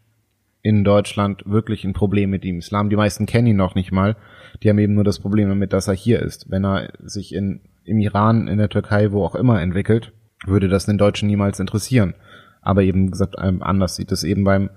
[0.62, 2.90] in Deutschland wirklich ein Problem mit dem Islam.
[2.90, 4.16] Die meisten kennen ihn noch nicht mal.
[4.62, 6.50] Die haben eben nur das Problem damit, dass er hier ist.
[6.50, 10.12] Wenn er sich in, im Iran, in der Türkei, wo auch immer entwickelt,
[10.44, 12.14] würde das den Deutschen niemals interessieren.
[12.62, 14.70] Aber eben gesagt, anders sieht es eben beim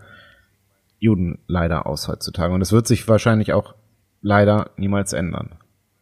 [0.99, 2.53] Juden leider aus heutzutage.
[2.53, 3.75] Und es wird sich wahrscheinlich auch
[4.21, 5.55] leider niemals ändern.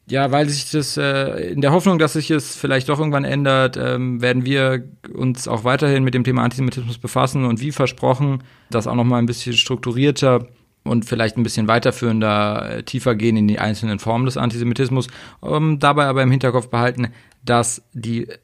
[0.10, 3.76] Ja, weil sich das, äh, in der Hoffnung, dass sich es vielleicht doch irgendwann ändert,
[3.76, 8.88] ähm, werden wir uns auch weiterhin mit dem Thema Antisemitismus befassen und wie versprochen, das
[8.88, 10.48] auch nochmal ein bisschen strukturierter
[10.88, 15.08] und vielleicht ein bisschen weiterführender, äh, tiefer gehen in die einzelnen Formen des Antisemitismus,
[15.44, 17.10] ähm, dabei aber im Hinterkopf behalten,
[17.44, 18.36] dass die äh,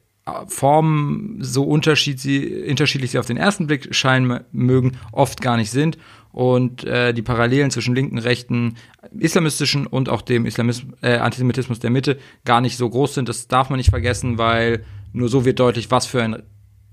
[0.46, 5.98] Formen so unterschiedlich, unterschiedlich sie auf den ersten Blick scheinen mögen, oft gar nicht sind
[6.32, 8.74] und äh, die Parallelen zwischen linken, rechten,
[9.16, 13.28] islamistischen und auch dem Islamismus, äh, Antisemitismus der Mitte gar nicht so groß sind.
[13.28, 16.42] Das darf man nicht vergessen, weil nur so wird deutlich, was für ein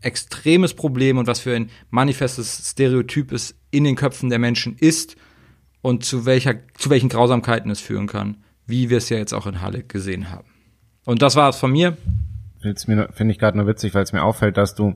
[0.02, 5.16] extremes Problem und was für ein manifestes Stereotyp es in den Köpfen der Menschen ist
[5.82, 9.48] und zu welcher zu welchen Grausamkeiten es führen kann, wie wir es ja jetzt auch
[9.48, 10.48] in Halle gesehen haben.
[11.06, 11.98] Und das war es von mir.
[12.62, 14.96] Finde ich gerade nur witzig, weil es mir auffällt, dass du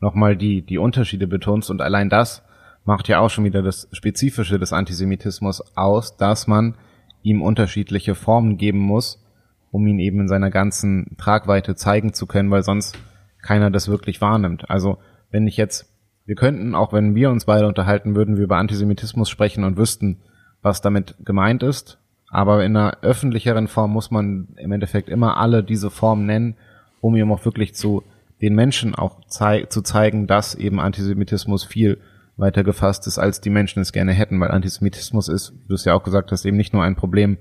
[0.00, 2.42] nochmal die, die Unterschiede betonst und allein das
[2.84, 6.74] macht ja auch schon wieder das Spezifische des Antisemitismus aus, dass man
[7.22, 9.22] ihm unterschiedliche Formen geben muss,
[9.70, 12.98] um ihn eben in seiner ganzen Tragweite zeigen zu können, weil sonst
[13.42, 14.70] keiner das wirklich wahrnimmt.
[14.70, 14.98] Also
[15.30, 15.92] wenn ich jetzt,
[16.28, 20.18] wir könnten, auch wenn wir uns beide unterhalten würden, wir über Antisemitismus sprechen und wüssten,
[20.60, 21.98] was damit gemeint ist,
[22.28, 26.56] aber in einer öffentlicheren Form muss man im Endeffekt immer alle diese Formen nennen,
[27.00, 28.02] um ihm auch wirklich zu
[28.42, 31.98] den Menschen auch zei zu zeigen, dass eben Antisemitismus viel
[32.36, 35.94] weiter gefasst ist, als die Menschen es gerne hätten, weil Antisemitismus ist, du es ja
[35.94, 37.38] auch gesagt hast, eben nicht nur ein Problem,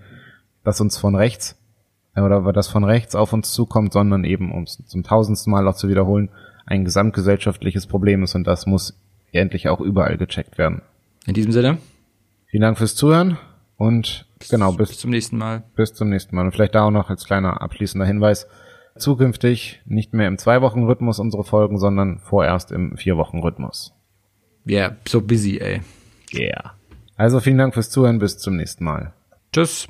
[0.63, 1.57] das uns von rechts
[2.15, 5.67] äh, oder das von rechts auf uns zukommt, sondern eben, um es zum tausendsten Mal
[5.67, 6.29] auch zu wiederholen,
[6.67, 8.99] ein gesamtgesellschaftliches Problem ist und das muss
[9.31, 10.81] endlich auch überall gecheckt werden.
[11.25, 11.79] In diesem Sinne.
[12.45, 13.37] Vielen Dank fürs Zuhören
[13.77, 15.63] und bis, genau bis, bis zum nächsten Mal.
[15.75, 18.47] Bis zum nächsten Mal und vielleicht da auch noch als kleiner abschließender Hinweis
[18.97, 23.93] zukünftig nicht mehr im Zwei-Wochen-Rhythmus unsere Folgen, sondern vorerst im Vier-Wochen-Rhythmus.
[24.67, 25.81] Yeah, so busy, ey.
[26.33, 26.73] Yeah.
[27.15, 29.13] Also vielen Dank fürs Zuhören, bis zum nächsten Mal.
[29.53, 29.85] Tschüss.